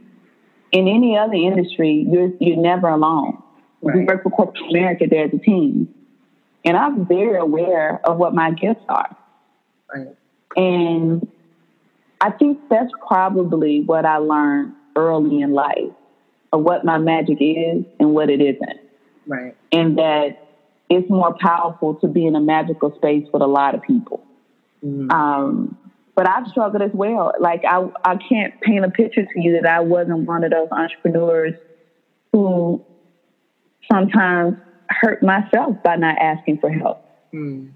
In 0.72 0.88
any 0.88 1.16
other 1.18 1.36
industry, 1.36 2.06
you're 2.10 2.32
you're 2.40 2.58
never 2.58 2.90
alone. 2.90 3.42
Right. 3.82 3.98
We 3.98 4.06
work 4.06 4.24
for 4.24 4.32
corporate 4.32 4.64
America, 4.70 5.06
there's 5.10 5.34
a 5.34 5.38
team. 5.38 5.94
And 6.66 6.78
I'm 6.78 7.06
very 7.06 7.38
aware 7.38 8.00
of 8.06 8.18
what 8.18 8.34
my 8.34 8.52
gifts 8.52 8.84
are. 8.90 9.16
Right. 9.94 10.16
And 10.56 11.28
I 12.22 12.32
think 12.32 12.60
that's 12.70 12.92
probably 13.06 13.82
what 13.82 14.06
I 14.06 14.18
learned 14.18 14.74
early 14.96 15.42
in 15.42 15.52
life 15.52 15.92
of 16.54 16.62
what 16.62 16.86
my 16.86 16.98
magic 16.98 17.38
is 17.40 17.84
and 18.00 18.14
what 18.14 18.30
it 18.30 18.42
isn't. 18.42 18.80
Right. 19.28 19.56
And 19.72 19.98
that 19.98 20.43
it's 20.90 21.10
more 21.10 21.36
powerful 21.40 21.96
to 21.96 22.08
be 22.08 22.26
in 22.26 22.36
a 22.36 22.42
magical 22.42 22.94
space 22.96 23.26
with 23.32 23.42
a 23.42 23.48
lot 23.48 23.76
of 23.76 23.82
people. 23.82 24.24
Mm. 24.84 25.12
Um, 25.12 25.78
but 26.16 26.30
I've 26.30 26.48
struggled 26.48 26.82
as 26.82 26.92
well. 26.94 27.34
Like 27.40 27.64
I, 27.68 27.88
I 28.06 28.18
can't 28.18 28.60
paint 28.62 28.86
a 28.86 28.90
picture 28.90 29.24
to 29.24 29.42
you 29.42 29.60
that 29.62 29.66
I 29.66 29.80
wasn't 29.80 30.28
one 30.28 30.44
of 30.44 30.52
those 30.52 30.68
entrepreneurs 30.72 31.56
who 32.32 32.84
sometimes 33.92 34.58
hurt 34.90 35.24
myself 35.24 35.78
by 35.84 35.96
not 35.96 36.18
asking 36.20 36.60
for 36.60 36.70
help. 36.70 37.04
Mm. 37.34 37.72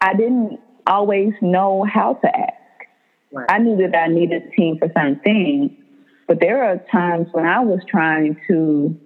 I 0.00 0.14
didn't 0.14 0.60
always 0.86 1.32
know 1.40 1.84
how 1.84 2.14
to 2.14 2.36
ask. 2.36 2.54
Right. 3.32 3.46
I 3.48 3.58
knew 3.58 3.76
that 3.76 3.96
I 3.96 4.08
needed 4.08 4.42
a 4.42 4.50
team 4.50 4.78
for 4.78 4.88
certain 4.88 5.20
things, 5.20 5.70
but 6.26 6.40
there 6.40 6.64
are 6.64 6.78
times 6.90 7.28
when 7.32 7.46
I 7.46 7.60
was 7.60 7.80
trying 7.88 8.36
to 8.48 8.98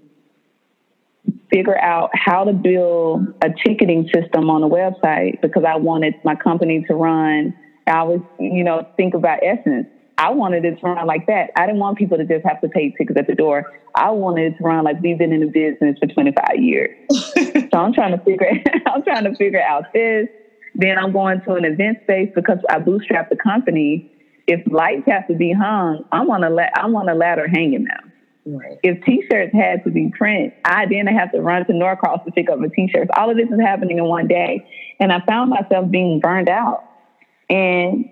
figure 1.54 1.80
out 1.80 2.10
how 2.12 2.44
to 2.44 2.52
build 2.52 3.22
a 3.42 3.48
ticketing 3.64 4.04
system 4.12 4.50
on 4.50 4.62
a 4.64 4.68
website 4.68 5.34
because 5.40 5.62
I 5.66 5.76
wanted 5.76 6.14
my 6.24 6.34
company 6.34 6.82
to 6.88 6.94
run. 6.96 7.54
I 7.86 8.02
was, 8.02 8.20
you 8.38 8.64
know, 8.64 8.82
think 8.96 9.14
about 9.14 9.38
Essence. 9.42 9.86
I 10.18 10.30
wanted 10.30 10.64
it 10.64 10.78
to 10.80 10.86
run 10.86 11.06
like 11.06 11.26
that. 11.26 11.50
I 11.56 11.66
didn't 11.66 11.80
want 11.80 11.96
people 11.98 12.18
to 12.18 12.24
just 12.24 12.44
have 12.44 12.60
to 12.60 12.68
pay 12.68 12.92
tickets 12.98 13.18
at 13.18 13.26
the 13.26 13.34
door. 13.34 13.64
I 13.96 14.10
wanted 14.10 14.52
it 14.52 14.56
to 14.58 14.64
run 14.64 14.84
like 14.84 14.96
we've 15.00 15.18
been 15.18 15.32
in 15.32 15.40
the 15.40 15.46
business 15.46 15.96
for 16.00 16.06
25 16.06 16.56
years. 16.56 16.90
so 17.12 17.78
I'm 17.78 17.92
trying 17.92 18.12
to 18.12 18.20
figure 18.24 18.48
I'm 18.86 19.02
trying 19.02 19.24
to 19.24 19.34
figure 19.36 19.62
out 19.62 19.84
this. 19.92 20.26
Then 20.74 20.98
I'm 20.98 21.12
going 21.12 21.40
to 21.46 21.54
an 21.54 21.64
event 21.64 21.98
space 22.02 22.30
because 22.34 22.58
I 22.68 22.78
bootstrapped 22.80 23.28
the 23.30 23.36
company. 23.36 24.02
If 24.46 24.60
lights 24.66 25.04
have 25.08 25.26
to 25.28 25.34
be 25.36 25.52
hung, 25.52 26.02
I'm 26.10 26.28
on 26.30 26.42
a 26.42 26.50
la- 26.50 26.74
I'm 26.76 26.94
on 26.96 27.08
a 27.08 27.14
ladder 27.14 27.46
hanging 27.48 27.84
now. 27.84 28.10
Right. 28.46 28.78
If 28.82 29.02
t-shirts 29.04 29.54
had 29.54 29.84
to 29.84 29.90
be 29.90 30.12
print, 30.16 30.52
I 30.64 30.86
then 30.86 31.06
have 31.06 31.32
to 31.32 31.40
run 31.40 31.64
to 31.66 31.72
Norcross 31.72 32.24
to 32.26 32.32
pick 32.32 32.50
up 32.50 32.58
my 32.58 32.68
t-shirts. 32.68 33.10
All 33.16 33.30
of 33.30 33.36
this 33.36 33.48
is 33.48 33.60
happening 33.60 33.98
in 33.98 34.04
one 34.04 34.28
day. 34.28 34.68
And 35.00 35.12
I 35.12 35.20
found 35.26 35.50
myself 35.50 35.90
being 35.90 36.20
burned 36.20 36.48
out. 36.48 36.84
And 37.48 38.10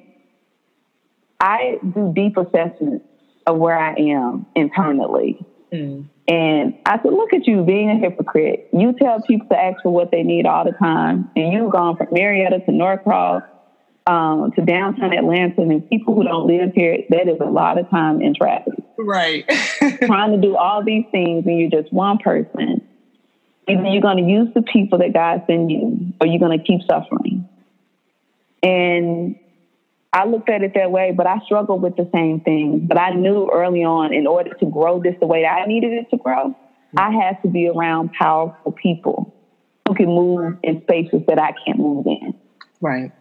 I 1.39 1.79
do 1.83 2.13
deep 2.15 2.37
assessments 2.37 3.05
of 3.47 3.59
where 3.59 3.79
I 3.79 3.95
am 3.95 4.47
internally. 4.55 5.45
Mm. 5.73 6.09
And 6.29 6.79
I 6.87 7.03
said, 7.03 7.13
look 7.13 7.33
at 7.33 7.47
you 7.47 7.65
being 7.65 7.91
a 7.91 7.97
hypocrite. 7.97 8.69
You 8.73 8.95
tell 8.99 9.21
people 9.23 9.49
to 9.49 9.59
ask 9.59 9.83
for 9.83 9.93
what 9.93 10.11
they 10.11 10.23
need 10.23 10.47
all 10.47 10.65
the 10.65 10.73
time. 10.73 11.31
And 11.35 11.53
you've 11.53 11.73
gone 11.73 11.97
from 11.97 12.09
Marietta 12.13 12.61
to 12.61 12.73
Norcross 12.73 13.43
um, 14.07 14.51
to 14.53 14.65
downtown 14.65 15.13
Atlanta. 15.13 15.63
And 15.63 15.89
people 15.89 16.15
who 16.15 16.25
don't 16.25 16.47
live 16.47 16.73
here, 16.75 16.99
that 17.11 17.29
is 17.29 17.39
a 17.41 17.51
lot 17.51 17.79
of 17.79 17.89
time 17.91 18.21
in 18.21 18.35
traffic. 18.35 18.75
Right. 18.97 19.45
Trying 20.03 20.33
to 20.33 20.41
do 20.41 20.57
all 20.57 20.85
these 20.85 21.05
things 21.11 21.45
and 21.47 21.59
you're 21.59 21.71
just 21.71 21.93
one 21.93 22.19
person. 22.19 22.87
Either 23.69 23.87
you're 23.87 24.03
going 24.03 24.17
to 24.17 24.31
use 24.31 24.49
the 24.55 24.63
people 24.63 24.99
that 24.99 25.13
God 25.13 25.45
sent 25.47 25.71
you 25.71 26.13
or 26.21 26.27
you're 26.27 26.41
going 26.41 26.59
to 26.59 26.65
keep 26.65 26.81
suffering. 26.83 27.49
And 28.63 29.37
I 30.13 30.27
looked 30.27 30.51
at 30.51 30.63
it 30.63 30.73
that 30.75 30.91
way, 30.91 31.13
but 31.17 31.27
I 31.27 31.39
struggled 31.45 31.81
with 31.81 31.97
the 31.97 32.09
same 32.13 32.41
thing. 32.41 32.87
But 32.87 32.99
I 32.99 33.11
knew 33.11 33.49
early 33.53 33.85
on, 33.85 34.13
in 34.13 34.27
order 34.27 34.53
to 34.55 34.67
grow 34.67 35.01
this 35.01 35.15
the 35.21 35.27
way 35.27 35.43
that 35.43 35.63
I 35.63 35.67
needed 35.67 35.93
it 35.93 36.11
to 36.11 36.17
grow, 36.17 36.55
I 36.97 37.11
had 37.13 37.41
to 37.43 37.49
be 37.49 37.69
around 37.69 38.13
powerful 38.13 38.73
people 38.73 39.33
who 39.89 39.95
can 39.95 40.07
move 40.07 40.59
in 40.63 40.83
spaces 40.83 41.23
that 41.29 41.39
I 41.39 41.53
can't 41.65 41.79
move 41.79 42.07
in. 42.07 42.35
Right. 42.81 43.13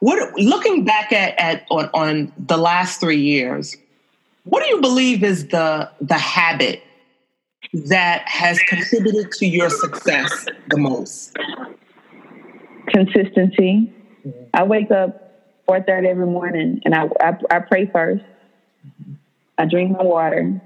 What 0.00 0.38
looking 0.38 0.84
back 0.84 1.12
at, 1.12 1.38
at 1.38 1.66
on, 1.70 1.90
on 1.94 2.32
the 2.38 2.56
last 2.56 3.00
three 3.00 3.20
years, 3.20 3.76
what 4.44 4.62
do 4.62 4.68
you 4.70 4.80
believe 4.80 5.24
is 5.24 5.48
the 5.48 5.90
the 6.00 6.18
habit 6.18 6.82
that 7.72 8.26
has 8.28 8.58
contributed 8.68 9.32
to 9.32 9.46
your 9.46 9.70
success 9.70 10.46
the 10.70 10.78
most? 10.78 11.36
Consistency. 12.88 13.92
I 14.54 14.62
wake 14.62 14.90
up 14.90 15.42
four 15.66 15.82
thirty 15.82 16.08
every 16.08 16.26
morning, 16.26 16.80
and 16.84 16.94
I, 16.94 17.08
I, 17.20 17.36
I 17.50 17.58
pray 17.60 17.86
1st 17.86 18.24
I 19.58 19.66
drink 19.66 19.90
my 19.90 20.04
water. 20.04 20.60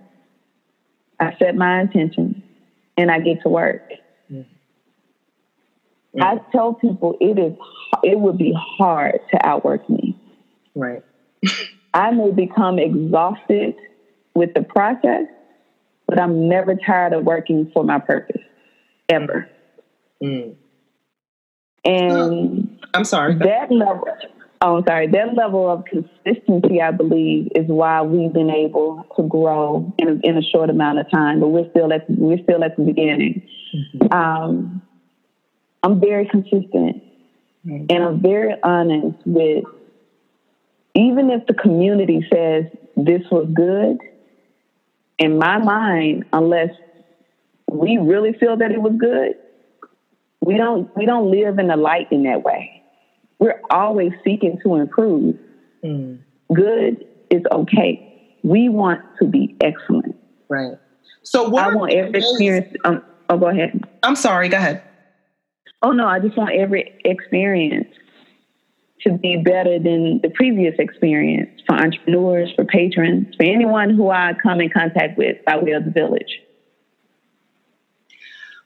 I 1.18 1.34
set 1.38 1.56
my 1.56 1.80
intention, 1.80 2.42
and 2.96 3.10
I 3.10 3.20
get 3.20 3.42
to 3.42 3.48
work. 3.48 3.82
Mm-hmm. 6.16 6.22
I 6.22 6.40
tell 6.52 6.74
people 6.74 7.16
it 7.20 7.38
is 7.38 7.56
it 8.02 8.18
would 8.18 8.38
be 8.38 8.54
hard 8.56 9.20
to 9.30 9.46
outwork 9.46 9.88
me. 9.88 10.18
Right. 10.74 11.02
I 11.94 12.10
may 12.10 12.30
become 12.30 12.78
exhausted 12.78 13.74
with 14.34 14.54
the 14.54 14.62
process, 14.62 15.26
but 16.06 16.20
I'm 16.20 16.48
never 16.48 16.74
tired 16.74 17.12
of 17.12 17.24
working 17.24 17.70
for 17.72 17.84
my 17.84 17.98
purpose 17.98 18.40
ever. 19.08 19.48
Mm. 20.22 20.54
And 21.84 22.78
I'm 22.94 23.04
sorry. 23.04 23.34
That 23.34 23.70
level 23.70 24.06
Oh, 24.64 24.76
I'm 24.76 24.84
sorry. 24.86 25.08
That 25.08 25.34
level 25.34 25.68
of 25.68 25.84
consistency, 25.86 26.80
I 26.80 26.92
believe, 26.92 27.48
is 27.56 27.66
why 27.66 28.00
we've 28.02 28.32
been 28.32 28.48
able 28.48 29.04
to 29.16 29.24
grow 29.24 29.92
in 29.98 30.08
a, 30.08 30.12
in 30.22 30.38
a 30.38 30.42
short 30.42 30.70
amount 30.70 31.00
of 31.00 31.10
time. 31.10 31.40
But 31.40 31.48
we're 31.48 31.68
still 31.70 31.92
at 31.92 32.08
we're 32.08 32.42
still 32.44 32.62
at 32.62 32.76
the 32.76 32.84
beginning. 32.84 33.42
Mm-hmm. 33.74 34.12
Um, 34.12 34.82
I'm 35.82 36.00
very 36.00 36.26
consistent, 36.26 37.02
mm-hmm. 37.66 37.86
and 37.88 38.04
I'm 38.04 38.20
very 38.20 38.54
honest 38.62 39.18
with. 39.24 39.64
Even 40.94 41.30
if 41.30 41.46
the 41.46 41.54
community 41.54 42.22
says 42.30 42.66
this 42.98 43.22
was 43.30 43.48
good, 43.54 43.96
in 45.18 45.38
my 45.38 45.56
mind, 45.56 46.26
unless 46.34 46.68
we 47.66 47.96
really 47.96 48.34
feel 48.34 48.58
that 48.58 48.70
it 48.70 48.82
was 48.82 48.92
good, 48.98 49.36
we 50.42 50.58
don't 50.58 50.94
we 50.94 51.06
don't 51.06 51.30
live 51.30 51.58
in 51.58 51.68
the 51.68 51.76
light 51.76 52.12
in 52.12 52.24
that 52.24 52.42
way 52.42 52.82
we're 53.42 53.60
always 53.70 54.12
seeking 54.22 54.56
to 54.62 54.76
improve. 54.76 55.34
Mm. 55.82 56.20
Good 56.54 57.04
is 57.28 57.42
okay. 57.50 58.36
We 58.44 58.68
want 58.68 59.00
to 59.20 59.26
be 59.26 59.56
excellent. 59.60 60.14
Right. 60.48 60.78
So 61.24 61.48
what 61.48 61.64
I 61.64 61.74
want 61.74 61.92
every 61.92 62.20
experience. 62.20 62.72
Um, 62.84 63.02
oh, 63.28 63.36
go 63.36 63.48
ahead. 63.48 63.82
I'm 64.04 64.14
sorry. 64.14 64.48
Go 64.48 64.58
ahead. 64.58 64.80
Oh 65.82 65.90
no, 65.90 66.06
I 66.06 66.20
just 66.20 66.36
want 66.36 66.52
every 66.54 66.98
experience 67.04 67.88
to 69.02 69.18
be 69.18 69.42
better 69.44 69.78
than 69.78 70.20
the 70.22 70.30
previous 70.30 70.74
experience 70.78 71.60
for 71.66 71.74
entrepreneurs, 71.74 72.52
for 72.54 72.64
patrons, 72.64 73.34
for 73.36 73.44
anyone 73.44 73.90
who 73.90 74.10
I 74.10 74.34
come 74.40 74.60
in 74.60 74.70
contact 74.70 75.18
with 75.18 75.44
by 75.44 75.58
way 75.58 75.72
of 75.72 75.84
the 75.84 75.90
village. 75.90 76.40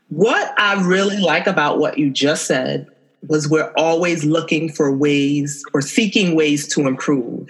What 0.09 0.55
I 0.59 0.87
really 0.87 1.19
like 1.19 1.47
about 1.47 1.79
what 1.79 1.99
you 1.99 2.11
just 2.11 2.47
said 2.47 2.87
was 3.27 3.49
we're 3.49 3.73
always 3.77 4.25
looking 4.25 4.71
for 4.71 4.95
ways 4.95 5.65
or 5.73 5.81
seeking 5.81 6.37
ways 6.37 6.69
to 6.75 6.87
improve. 6.87 7.49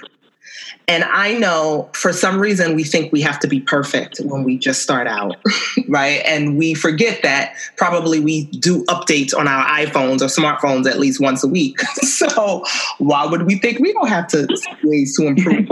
And 0.89 1.03
I 1.05 1.35
know 1.35 1.91
for 1.93 2.13
some 2.13 2.39
reason 2.39 2.77
we 2.77 2.85
think 2.85 3.13
we 3.13 3.21
have 3.23 3.41
to 3.41 3.49
be 3.49 3.61
perfect 3.61 4.21
when 4.21 4.45
we 4.45 4.57
just 4.57 4.83
start 4.83 5.09
out, 5.09 5.37
right? 5.89 6.23
And 6.25 6.57
we 6.57 6.75
forget 6.75 7.23
that 7.23 7.55
probably 7.77 8.21
we 8.21 8.45
do 8.47 8.85
updates 8.85 9.37
on 9.37 9.49
our 9.49 9.67
iPhones 9.67 10.21
or 10.21 10.27
smartphones 10.27 10.89
at 10.89 10.99
least 10.99 11.21
once 11.21 11.43
a 11.43 11.49
week. 11.49 11.81
so 12.03 12.65
why 12.99 13.27
would 13.27 13.43
we 13.43 13.59
think 13.59 13.81
we 13.81 13.93
don't 13.93 14.09
have 14.09 14.29
to 14.29 14.47
ways 14.85 15.17
to 15.17 15.27
improve? 15.27 15.69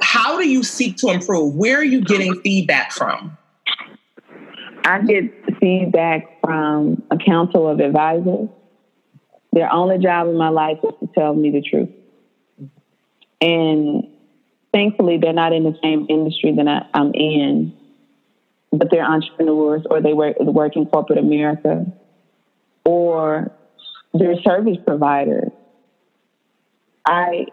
How 0.00 0.38
do 0.38 0.48
you 0.48 0.62
seek 0.64 0.96
to 0.98 1.08
improve? 1.08 1.54
Where 1.54 1.78
are 1.78 1.84
you 1.84 2.00
getting 2.00 2.40
feedback 2.40 2.92
from? 2.92 3.36
I 4.84 5.02
get 5.02 5.24
feedback 5.60 6.40
from 6.40 7.02
a 7.10 7.16
council 7.16 7.68
of 7.68 7.78
advisors. 7.78 8.48
Their 9.52 9.72
only 9.72 9.98
job 9.98 10.28
in 10.28 10.36
my 10.36 10.48
life 10.48 10.78
is 10.82 10.94
to 11.00 11.06
tell 11.14 11.34
me 11.34 11.50
the 11.50 11.62
truth. 11.62 11.90
And 13.40 14.08
thankfully, 14.72 15.18
they're 15.18 15.32
not 15.32 15.52
in 15.52 15.64
the 15.64 15.76
same 15.82 16.06
industry 16.08 16.54
that 16.56 16.68
I, 16.68 16.98
am 16.98 17.12
in, 17.14 17.72
but 18.72 18.88
they're 18.90 19.04
entrepreneurs 19.04 19.82
or 19.90 20.00
they 20.00 20.12
work, 20.12 20.38
work 20.40 20.76
in 20.76 20.86
corporate 20.86 21.18
America 21.18 21.86
or 22.84 23.52
they're 24.14 24.40
service 24.42 24.78
providers. 24.86 25.50
I 27.06 27.46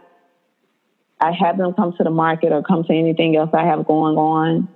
I 1.19 1.31
have 1.31 1.57
them 1.57 1.73
come 1.73 1.93
to 1.97 2.03
the 2.03 2.09
market 2.09 2.51
or 2.51 2.61
come 2.61 2.83
to 2.83 2.93
anything 2.93 3.35
else 3.35 3.49
I 3.53 3.65
have 3.65 3.87
going 3.87 4.17
on, 4.17 4.67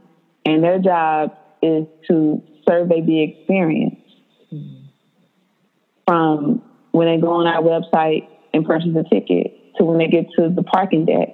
and 0.45 0.63
their 0.63 0.79
job 0.79 1.35
is 1.61 1.85
to 2.07 2.41
survey 2.67 3.01
the 3.01 3.23
experience 3.23 3.99
mm-hmm. 4.51 4.85
from 6.07 6.61
when 6.91 7.07
they 7.07 7.21
go 7.21 7.33
on 7.33 7.47
our 7.47 7.61
website 7.61 8.27
and 8.53 8.65
purchase 8.65 8.89
a 8.95 9.03
ticket, 9.03 9.58
to 9.79 9.85
when 9.85 9.97
they 9.97 10.07
get 10.07 10.27
to 10.37 10.49
the 10.49 10.63
parking 10.63 11.05
deck, 11.05 11.29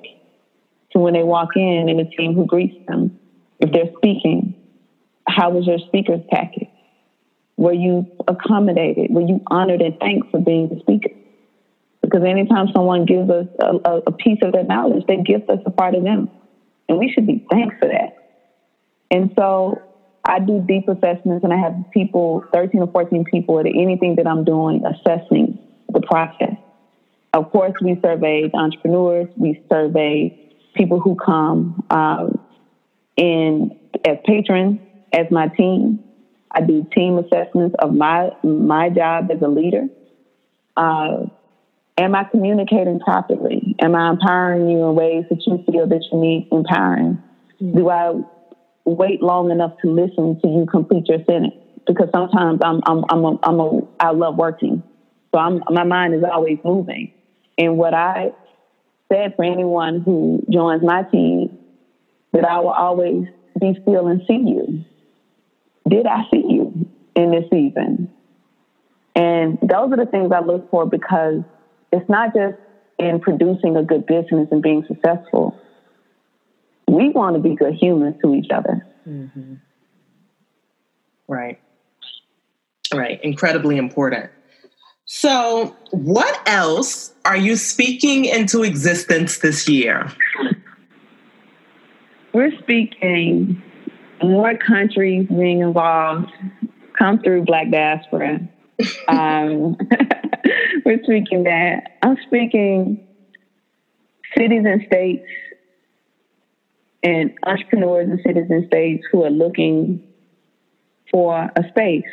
to 0.92 1.00
when 1.00 1.14
they 1.14 1.24
walk 1.24 1.50
in 1.56 1.90
and 1.90 2.00
the 2.00 2.06
team 2.06 2.34
who 2.34 2.46
greets 2.46 2.76
them. 2.88 3.12
If 3.60 3.72
they're 3.72 3.92
speaking, 3.98 4.54
how 5.28 5.50
was 5.50 5.66
your 5.66 5.80
speaker's 5.80 6.22
package? 6.32 6.70
Were 7.58 7.74
you 7.74 8.06
accommodated? 8.28 9.08
Were 9.10 9.22
you 9.22 9.42
honored 9.48 9.82
and 9.82 9.98
thanked 10.00 10.30
for 10.30 10.40
being 10.40 10.70
the 10.70 10.80
speaker? 10.80 11.10
Because 12.02 12.24
anytime 12.24 12.68
someone 12.74 13.06
gives 13.06 13.30
us 13.30 13.48
a, 13.60 13.90
a, 13.90 14.02
a 14.08 14.12
piece 14.12 14.40
of 14.44 14.54
their 14.54 14.64
knowledge, 14.64 15.04
they 15.08 15.18
gift 15.18 15.50
us 15.50 15.60
a 15.66 15.72
part 15.72 15.96
of 15.96 16.04
them. 16.04 16.30
And 16.88 17.00
we 17.00 17.10
should 17.10 17.26
be 17.26 17.44
thanked 17.50 17.78
for 17.80 17.88
that. 17.88 18.14
And 19.10 19.32
so 19.38 19.82
I 20.24 20.40
do 20.40 20.64
deep 20.68 20.88
assessments 20.88 21.44
and 21.44 21.54
I 21.54 21.58
have 21.58 21.74
people, 21.92 22.44
13 22.54 22.82
or 22.82 22.88
14 22.88 23.24
people 23.24 23.60
at 23.60 23.66
anything 23.66 24.16
that 24.18 24.28
I'm 24.28 24.44
doing, 24.44 24.84
assessing 24.86 25.58
the 25.90 26.02
process. 26.02 26.56
Of 27.36 27.50
course, 27.52 27.74
we 27.82 27.98
survey 28.04 28.50
entrepreneurs, 28.54 29.28
we 29.38 29.60
survey 29.72 30.32
people 30.76 31.02
who 31.02 31.16
come 31.18 31.76
um, 31.92 32.40
in 33.18 33.72
as 34.08 34.18
patrons, 34.26 34.80
as 35.14 35.28
my 35.32 35.50
team. 35.58 36.00
I 36.52 36.62
do 36.62 36.88
team 36.96 37.20
assessments 37.20 37.76
of 37.80 37.94
my 37.94 38.30
my 38.44 38.90
job 38.90 39.30
as 39.32 39.42
a 39.42 39.50
leader. 39.50 39.84
Uh, 40.78 41.26
am 41.98 42.16
I 42.16 42.26
communicating 42.32 43.00
properly? 43.00 43.76
Am 43.82 43.96
I 43.96 44.12
empowering 44.12 44.70
you 44.70 44.90
in 44.90 44.96
ways 44.96 45.26
that 45.30 45.40
you 45.48 45.60
feel 45.70 45.88
that 45.88 46.04
you 46.12 46.20
need 46.22 46.48
empowering? 46.52 47.20
Do 47.60 47.90
I 47.90 48.14
wait 48.86 49.22
long 49.22 49.52
enough 49.52 49.74
to 49.84 49.92
listen 49.92 50.38
to 50.44 50.48
you 50.50 50.66
complete 50.72 51.10
your 51.10 51.20
sentence? 51.30 51.56
Because 51.88 52.10
sometimes 52.16 52.60
I'm 52.64 52.82
I'm 52.88 53.04
I'm 53.10 53.26
a, 53.26 53.38
I'm 53.44 53.60
a 53.60 53.82
I 54.00 54.12
love 54.12 54.38
working, 54.38 54.84
so 55.34 55.40
I'm 55.42 55.62
my 55.70 55.84
mind 55.84 56.16
is 56.16 56.24
always 56.24 56.60
moving. 56.64 57.10
And 57.58 57.78
what 57.78 57.94
I 57.94 58.32
said 59.12 59.36
for 59.36 59.46
anyone 59.46 60.02
who 60.02 60.44
joins 60.52 60.84
my 60.84 61.04
team 61.04 61.58
that 62.34 62.46
I 62.46 62.60
will 62.60 62.70
always 62.70 63.26
be 63.60 63.78
still 63.82 64.08
and 64.08 64.22
see 64.28 64.34
you. 64.34 64.84
Did 65.88 66.06
I 66.06 66.24
see 66.34 66.44
you 66.50 66.88
in 67.16 67.32
this 67.32 67.46
season? 67.52 68.10
And 69.16 69.58
those 69.62 69.92
are 69.92 69.98
the 69.98 70.08
things 70.10 70.32
I 70.34 70.42
look 70.42 70.70
for 70.70 70.86
because 70.86 71.44
it's 71.92 72.10
not 72.10 72.34
just 72.36 72.58
in 73.00 73.20
producing 73.20 73.78
a 73.78 73.84
good 73.84 74.06
business 74.06 74.50
and 74.52 74.62
being 74.62 74.84
successful. 74.88 75.56
We 76.88 77.10
want 77.10 77.36
to 77.36 77.42
be 77.42 77.56
good 77.56 77.74
humans 77.74 78.16
to 78.24 78.36
each 78.36 78.48
other. 78.54 78.86
Mm-hmm. 79.08 79.56
Right. 81.28 81.60
Right. 82.94 83.20
Incredibly 83.24 83.78
important. 83.78 84.30
So, 85.06 85.76
what 85.92 86.42
else 86.48 87.14
are 87.26 87.38
you 87.38 87.56
speaking 87.56 88.26
into 88.26 88.64
existence 88.64 89.38
this 89.38 89.70
year? 89.70 90.12
We're 92.34 92.58
speaking 92.60 93.62
more 94.24 94.58
countries 94.58 95.28
being 95.28 95.60
involved 95.62 96.32
come 96.98 97.20
through 97.20 97.44
Black 97.44 97.70
diaspora. 97.70 98.40
um, 99.08 99.78
we're 100.86 101.04
speaking 101.04 101.44
that. 101.44 101.98
I'm 102.02 102.18
speaking 102.26 103.08
cities 104.38 104.64
and 104.66 104.84
states 104.88 105.28
and 107.04 107.32
entrepreneurs 107.46 108.10
in 108.10 108.20
cities 108.26 108.48
and 108.50 108.66
states 108.66 109.06
who 109.12 109.24
are 109.24 109.30
looking 109.30 110.04
for 111.12 111.52
a 111.56 111.70
space 111.70 112.04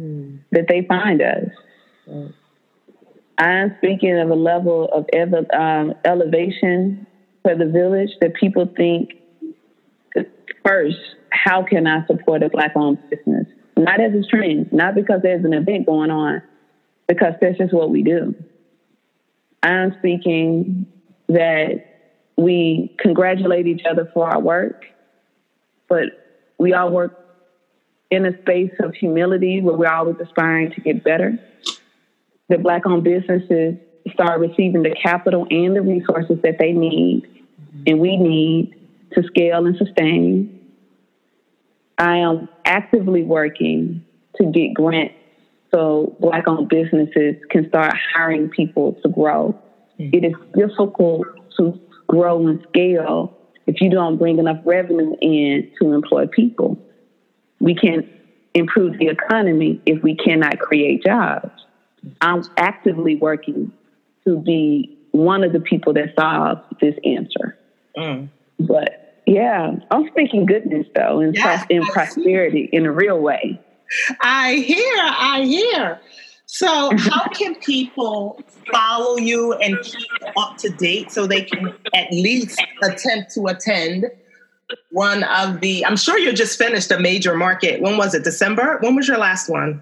mm. 0.00 0.38
that 0.52 0.66
they 0.68 0.82
find 0.88 1.20
us. 1.20 1.50
I'm 3.38 3.74
speaking 3.76 4.18
of 4.18 4.30
a 4.30 4.34
level 4.34 4.84
of 4.92 5.06
ev- 5.12 5.46
um, 5.58 5.94
elevation 6.04 7.06
for 7.42 7.54
the 7.56 7.66
village 7.66 8.10
that 8.20 8.34
people 8.34 8.70
think 8.76 9.10
first, 10.64 10.98
how 11.30 11.62
can 11.62 11.86
I 11.86 12.04
support 12.04 12.42
a 12.42 12.50
black 12.50 12.72
owned 12.74 12.98
business? 13.08 13.46
Not 13.76 14.00
as 14.00 14.12
a 14.12 14.22
trend, 14.22 14.70
not 14.72 14.94
because 14.94 15.22
there's 15.22 15.44
an 15.44 15.54
event 15.54 15.86
going 15.86 16.10
on, 16.10 16.42
because 17.08 17.32
that's 17.40 17.56
just 17.56 17.72
what 17.72 17.90
we 17.90 18.02
do. 18.02 18.34
I'm 19.62 19.92
speaking 19.94 20.86
that 21.28 21.80
we 22.36 22.90
congratulate 22.98 23.66
each 23.66 23.82
other 23.90 24.06
for 24.12 24.28
our 24.28 24.40
work, 24.40 24.76
but 25.88 26.06
we 26.58 26.74
all 26.74 26.90
work 26.90 27.12
in 28.10 28.26
a 28.26 28.36
space 28.40 28.72
of 28.80 28.94
humility 28.94 29.62
where 29.62 29.76
we're 29.76 29.88
always 29.88 30.16
aspiring 30.20 30.72
to 30.72 30.80
get 30.80 31.02
better 31.02 31.38
that 32.50 32.62
Black 32.62 32.86
owned 32.86 33.04
businesses 33.04 33.76
start 34.12 34.40
receiving 34.40 34.82
the 34.82 34.94
capital 35.02 35.46
and 35.50 35.74
the 35.74 35.82
resources 35.82 36.38
that 36.42 36.56
they 36.58 36.72
need 36.72 37.26
and 37.86 37.98
we 37.98 38.16
need 38.16 38.74
to 39.14 39.22
scale 39.24 39.66
and 39.66 39.76
sustain. 39.76 40.60
I 41.98 42.18
am 42.18 42.48
actively 42.64 43.22
working 43.22 44.04
to 44.36 44.46
get 44.46 44.74
grants 44.74 45.14
so 45.72 46.16
Black 46.20 46.48
owned 46.48 46.68
businesses 46.68 47.36
can 47.50 47.68
start 47.68 47.94
hiring 48.14 48.48
people 48.48 48.98
to 49.02 49.08
grow. 49.08 49.56
Mm-hmm. 49.98 50.16
It 50.16 50.24
is 50.24 50.34
difficult 50.56 51.26
to 51.58 51.78
grow 52.08 52.46
and 52.48 52.60
scale 52.68 53.36
if 53.66 53.80
you 53.80 53.90
don't 53.90 54.18
bring 54.18 54.38
enough 54.38 54.58
revenue 54.64 55.14
in 55.20 55.70
to 55.80 55.92
employ 55.92 56.26
people. 56.26 56.76
We 57.60 57.74
can't 57.74 58.06
improve 58.54 58.98
the 58.98 59.08
economy 59.08 59.80
if 59.86 60.02
we 60.02 60.16
cannot 60.16 60.58
create 60.58 61.04
jobs. 61.04 61.50
I'm 62.20 62.42
actively 62.56 63.16
working 63.16 63.72
to 64.24 64.38
be 64.38 64.96
one 65.12 65.44
of 65.44 65.52
the 65.52 65.60
people 65.60 65.92
that 65.94 66.14
solves 66.18 66.60
this 66.80 66.94
answer. 67.04 67.58
Mm. 67.96 68.28
But 68.58 69.22
yeah, 69.26 69.72
I'm 69.90 70.08
speaking 70.08 70.46
goodness 70.46 70.86
though, 70.94 71.20
in, 71.20 71.34
yes, 71.34 71.64
in 71.68 71.82
prosperity 71.86 72.68
in 72.72 72.86
a 72.86 72.92
real 72.92 73.18
way. 73.18 73.60
I 74.20 74.54
hear, 74.54 74.96
I 74.98 75.42
hear. 75.44 76.00
So, 76.46 76.90
how 76.96 77.28
can 77.32 77.54
people 77.56 78.40
follow 78.72 79.16
you 79.16 79.54
and 79.54 79.78
keep 79.82 80.08
up 80.36 80.56
to 80.58 80.70
date 80.70 81.12
so 81.12 81.26
they 81.26 81.42
can 81.42 81.72
at 81.94 82.10
least 82.10 82.60
attempt 82.82 83.32
to 83.34 83.46
attend 83.46 84.06
one 84.90 85.22
of 85.24 85.60
the? 85.60 85.86
I'm 85.86 85.96
sure 85.96 86.18
you 86.18 86.32
just 86.32 86.58
finished 86.58 86.90
a 86.90 86.98
major 86.98 87.36
market. 87.36 87.80
When 87.80 87.96
was 87.96 88.14
it? 88.14 88.24
December? 88.24 88.78
When 88.80 88.96
was 88.96 89.06
your 89.06 89.18
last 89.18 89.48
one? 89.48 89.80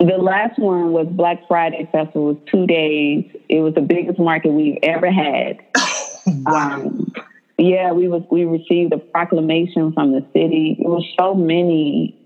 The 0.00 0.16
last 0.16 0.58
one 0.60 0.92
was 0.92 1.08
Black 1.08 1.40
Friday 1.48 1.88
Festival. 1.90 2.30
It 2.30 2.34
was 2.34 2.42
two 2.50 2.66
days. 2.66 3.24
It 3.48 3.60
was 3.60 3.74
the 3.74 3.80
biggest 3.80 4.18
market 4.18 4.52
we've 4.52 4.78
ever 4.82 5.10
had. 5.10 5.58
wow. 6.26 6.82
Um, 6.82 7.12
yeah, 7.58 7.90
we 7.90 8.06
was 8.06 8.22
we 8.30 8.44
received 8.44 8.92
a 8.92 8.98
proclamation 8.98 9.92
from 9.92 10.12
the 10.12 10.24
city. 10.32 10.76
It 10.78 10.86
was 10.86 11.04
so 11.18 11.34
many, 11.34 12.16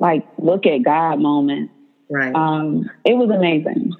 like 0.00 0.26
look 0.38 0.66
at 0.66 0.82
God 0.82 1.20
moments. 1.20 1.72
Right. 2.10 2.34
Um, 2.34 2.90
it 3.04 3.14
was 3.14 3.30
amazing. 3.30 3.94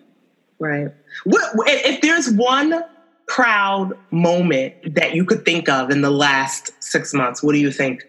Right. 0.58 0.88
What, 1.24 1.52
if 1.68 2.00
there's 2.00 2.32
one 2.32 2.84
proud 3.28 3.92
moment 4.10 4.96
that 4.96 5.14
you 5.14 5.24
could 5.24 5.44
think 5.44 5.68
of 5.68 5.90
in 5.90 6.02
the 6.02 6.10
last 6.10 6.72
six 6.82 7.14
months, 7.14 7.40
what 7.40 7.52
do 7.52 7.58
you 7.58 7.70
think 7.70 8.02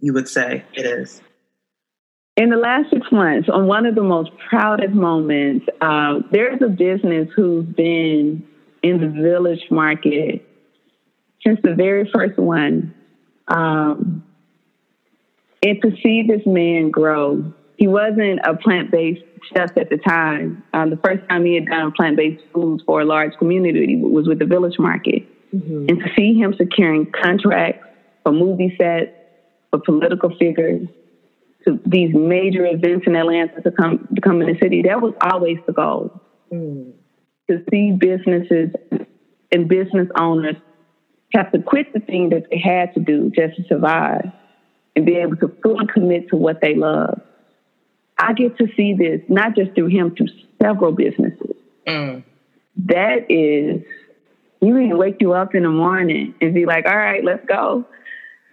you 0.00 0.14
would 0.14 0.26
say 0.26 0.64
it 0.72 0.86
is? 0.86 1.20
In 2.36 2.50
the 2.50 2.56
last 2.56 2.90
six 2.90 3.06
months, 3.12 3.48
on 3.48 3.66
one 3.66 3.86
of 3.86 3.94
the 3.94 4.02
most 4.02 4.30
proudest 4.48 4.92
moments, 4.92 5.66
uh, 5.80 6.14
there's 6.32 6.60
a 6.62 6.68
business 6.68 7.28
who's 7.36 7.64
been 7.64 8.44
in 8.82 9.00
the 9.00 9.08
village 9.08 9.64
market 9.70 10.44
since 11.46 11.60
the 11.62 11.74
very 11.74 12.10
first 12.12 12.36
one. 12.36 12.92
Um, 13.46 14.24
and 15.64 15.80
to 15.82 15.92
see 16.02 16.24
this 16.26 16.42
man 16.44 16.90
grow, 16.90 17.52
he 17.76 17.86
wasn't 17.86 18.40
a 18.44 18.56
plant 18.56 18.90
based 18.90 19.22
chef 19.54 19.70
at 19.76 19.88
the 19.90 19.98
time. 19.98 20.64
Um, 20.72 20.90
the 20.90 20.98
first 21.04 21.20
time 21.28 21.44
he 21.44 21.54
had 21.54 21.66
done 21.66 21.92
plant 21.92 22.16
based 22.16 22.42
foods 22.52 22.82
for 22.84 23.00
a 23.00 23.04
large 23.04 23.36
community 23.38 23.96
was 23.96 24.26
with 24.26 24.40
the 24.40 24.46
village 24.46 24.78
market. 24.78 25.22
Mm-hmm. 25.54 25.86
And 25.88 26.00
to 26.00 26.06
see 26.16 26.34
him 26.34 26.54
securing 26.58 27.12
contracts 27.12 27.86
for 28.24 28.32
movie 28.32 28.76
sets, 28.80 29.12
for 29.70 29.78
political 29.78 30.36
figures, 30.36 30.88
to 31.64 31.80
these 31.86 32.14
major 32.14 32.66
events 32.66 33.06
in 33.06 33.16
Atlanta 33.16 33.60
to 33.62 33.70
come 33.70 34.08
to 34.14 34.20
come 34.20 34.40
in 34.42 34.52
the 34.52 34.58
city. 34.60 34.82
That 34.82 35.00
was 35.00 35.14
always 35.20 35.58
the 35.66 35.72
goal. 35.72 36.20
Mm. 36.52 36.92
To 37.50 37.62
see 37.70 37.92
businesses 37.92 38.70
and 39.52 39.68
business 39.68 40.08
owners 40.18 40.56
have 41.34 41.52
to 41.52 41.58
quit 41.58 41.92
the 41.92 42.00
thing 42.00 42.30
that 42.30 42.44
they 42.50 42.58
had 42.58 42.94
to 42.94 43.00
do 43.00 43.30
just 43.30 43.56
to 43.56 43.64
survive 43.68 44.32
and 44.96 45.04
be 45.04 45.16
able 45.16 45.36
to 45.36 45.54
fully 45.62 45.86
commit 45.92 46.28
to 46.28 46.36
what 46.36 46.60
they 46.60 46.74
love. 46.74 47.20
I 48.16 48.32
get 48.32 48.56
to 48.58 48.68
see 48.76 48.94
this 48.94 49.20
not 49.28 49.56
just 49.56 49.74
through 49.74 49.88
him, 49.88 50.14
through 50.14 50.28
several 50.62 50.92
businesses. 50.92 51.56
Mm. 51.86 52.22
That 52.86 53.30
is, 53.30 53.82
you 54.60 54.74
can 54.74 54.96
wake 54.96 55.16
you 55.20 55.32
up 55.32 55.54
in 55.54 55.64
the 55.64 55.68
morning 55.68 56.34
and 56.40 56.54
be 56.54 56.64
like, 56.64 56.86
all 56.86 56.96
right, 56.96 57.24
let's 57.24 57.44
go 57.46 57.84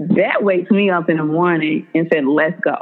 that 0.10 0.44
wakes 0.44 0.72
me 0.72 0.90
up 0.90 1.10
in 1.10 1.18
the 1.18 1.24
morning 1.24 1.88
and 1.94 2.08
said, 2.12 2.26
let's 2.26 2.60
go. 2.62 2.78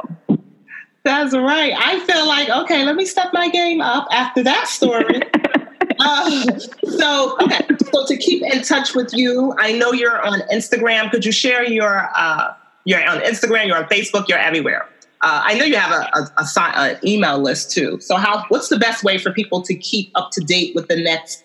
That's 1.04 1.34
right. 1.34 1.72
I 1.76 2.00
feel 2.00 2.26
like, 2.26 2.48
okay, 2.48 2.84
let 2.84 2.96
me 2.96 3.06
step 3.06 3.28
my 3.32 3.48
game 3.48 3.80
up 3.80 4.06
after 4.12 4.42
that 4.42 4.68
story. 4.68 5.20
uh, 5.98 6.58
so, 6.84 7.36
okay. 7.42 7.66
So 7.92 8.06
to 8.06 8.16
keep 8.16 8.42
in 8.42 8.62
touch 8.62 8.94
with 8.94 9.12
you, 9.14 9.54
I 9.58 9.72
know 9.72 9.92
you're 9.92 10.24
on 10.24 10.40
Instagram. 10.52 11.10
Could 11.10 11.24
you 11.24 11.32
share 11.32 11.64
your, 11.64 12.10
uh, 12.14 12.52
you're 12.84 13.06
on 13.08 13.20
Instagram, 13.20 13.66
you're 13.66 13.78
on 13.78 13.84
Facebook, 13.84 14.28
you're 14.28 14.38
everywhere. 14.38 14.88
Uh, 15.22 15.42
I 15.44 15.54
know 15.54 15.64
you 15.64 15.76
have 15.76 15.92
a, 15.92 16.18
a, 16.18 16.30
a, 16.38 16.44
a, 16.58 16.98
email 17.04 17.38
list 17.38 17.70
too. 17.70 18.00
So 18.00 18.16
how, 18.16 18.44
what's 18.48 18.68
the 18.68 18.78
best 18.78 19.04
way 19.04 19.18
for 19.18 19.32
people 19.32 19.60
to 19.62 19.74
keep 19.74 20.10
up 20.14 20.30
to 20.32 20.40
date 20.40 20.74
with 20.74 20.88
the 20.88 20.96
next 20.96 21.44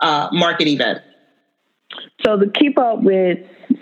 uh, 0.00 0.28
market 0.32 0.68
event? 0.68 1.00
So 2.24 2.38
to 2.38 2.48
keep 2.48 2.78
up 2.78 3.02
with 3.02 3.38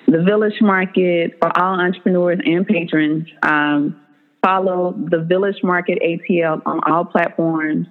the 0.07 0.23
Village 0.23 0.61
Market 0.61 1.37
for 1.41 1.51
all 1.59 1.81
entrepreneurs 1.81 2.41
and 2.45 2.67
patrons, 2.67 3.29
um, 3.43 4.01
follow 4.43 4.95
the 5.11 5.19
Village 5.19 5.63
Market 5.63 5.99
ATL 6.03 6.63
on 6.67 6.81
all 6.87 7.05
platforms. 7.05 7.87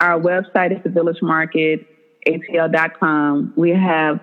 Our 0.00 0.20
website 0.20 0.76
is 0.76 0.82
the 0.82 0.90
Village 0.90 1.22
Market 1.22 1.86
ATL.com. 2.26 3.52
We 3.56 3.70
have 3.70 4.20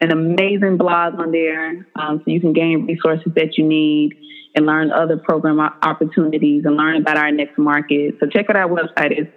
an 0.00 0.12
amazing 0.12 0.76
blog 0.76 1.18
on 1.18 1.32
there, 1.32 1.86
um, 1.96 2.22
so 2.24 2.30
you 2.30 2.40
can 2.40 2.52
gain 2.52 2.86
resources 2.86 3.32
that 3.34 3.58
you 3.58 3.64
need 3.64 4.16
and 4.54 4.66
learn 4.66 4.90
other 4.92 5.16
program 5.16 5.60
opportunities 5.60 6.64
and 6.64 6.76
learn 6.76 6.96
about 6.96 7.16
our 7.16 7.30
next 7.30 7.58
market. 7.58 8.16
So 8.20 8.26
check 8.26 8.48
out 8.50 8.56
our 8.56 8.68
website. 8.68 9.12
It's 9.12 9.30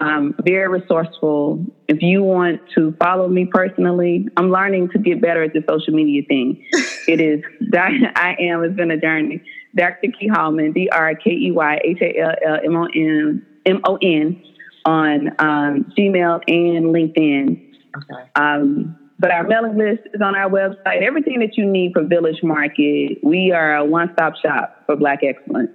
um, 0.00 0.34
very 0.44 0.68
resourceful. 0.68 1.64
If 1.88 2.02
you 2.02 2.22
want 2.22 2.60
to 2.74 2.94
follow 3.02 3.28
me 3.28 3.46
personally, 3.46 4.26
I'm 4.36 4.50
learning 4.50 4.90
to 4.90 4.98
get 4.98 5.20
better 5.20 5.42
at 5.42 5.52
the 5.52 5.64
social 5.68 5.94
media 5.94 6.22
thing. 6.26 6.64
it 7.08 7.20
is, 7.20 7.42
I 7.74 8.36
am, 8.40 8.62
it's 8.64 8.76
been 8.76 8.90
a 8.90 9.00
journey. 9.00 9.42
Dr. 9.74 10.08
Key 10.18 10.28
Hallmon, 10.28 10.74
D 10.74 10.88
R 10.90 11.14
K 11.14 11.30
E 11.30 11.50
Y 11.52 11.78
H 11.84 11.98
A 12.00 12.18
L 12.18 12.34
L 12.46 12.58
M 12.64 12.76
O 12.76 12.84
N 12.94 13.46
M 13.66 13.80
O 13.84 13.98
N 14.00 14.42
on 14.84 15.28
um, 15.38 15.92
Gmail 15.96 16.40
and 16.48 16.86
LinkedIn. 16.86 17.74
Okay. 17.96 18.30
Um, 18.36 18.96
but 19.18 19.32
our 19.32 19.42
mailing 19.42 19.76
list 19.76 20.02
is 20.14 20.20
on 20.22 20.36
our 20.36 20.48
website. 20.48 21.02
Everything 21.02 21.40
that 21.40 21.56
you 21.56 21.66
need 21.66 21.92
for 21.92 22.04
Village 22.04 22.42
Market, 22.42 23.18
we 23.22 23.50
are 23.52 23.76
a 23.76 23.84
one 23.84 24.10
stop 24.12 24.34
shop 24.36 24.84
for 24.86 24.96
Black 24.96 25.20
excellence. 25.24 25.70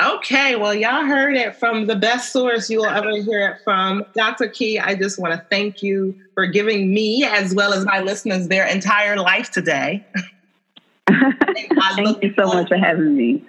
Okay, 0.00 0.56
well, 0.56 0.74
y'all 0.74 1.04
heard 1.04 1.36
it 1.36 1.54
from 1.54 1.86
the 1.86 1.94
best 1.94 2.32
source 2.32 2.68
you 2.68 2.78
will 2.78 2.86
ever 2.86 3.16
hear 3.22 3.48
it 3.48 3.58
from. 3.62 4.04
Dr. 4.14 4.48
Key, 4.48 4.80
I 4.80 4.96
just 4.96 5.20
want 5.20 5.34
to 5.34 5.46
thank 5.50 5.84
you 5.84 6.16
for 6.34 6.46
giving 6.46 6.92
me, 6.92 7.24
as 7.24 7.54
well 7.54 7.72
as 7.72 7.84
my 7.84 8.00
listeners, 8.00 8.48
their 8.48 8.66
entire 8.66 9.16
life 9.16 9.52
today. 9.52 10.04
thank 11.08 12.22
you 12.24 12.34
so 12.36 12.46
much 12.48 12.68
for 12.68 12.76
having 12.76 13.16
me. 13.16 13.44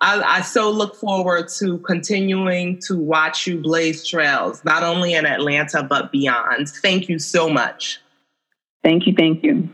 I, 0.00 0.22
I, 0.22 0.40
so 0.42 0.70
look 0.70 0.94
forward 0.94 1.48
to 1.58 1.78
continuing 1.78 2.78
to 2.82 2.96
watch 2.96 3.48
you 3.48 3.60
blaze 3.60 4.06
trails, 4.06 4.64
not 4.64 4.84
only 4.84 5.14
in 5.14 5.26
Atlanta, 5.26 5.82
but 5.82 6.12
beyond. 6.12 6.68
Thank 6.68 7.08
you 7.08 7.18
so 7.18 7.48
much. 7.48 7.98
Thank 8.84 9.08
you. 9.08 9.14
Thank 9.14 9.42
you. 9.42 9.68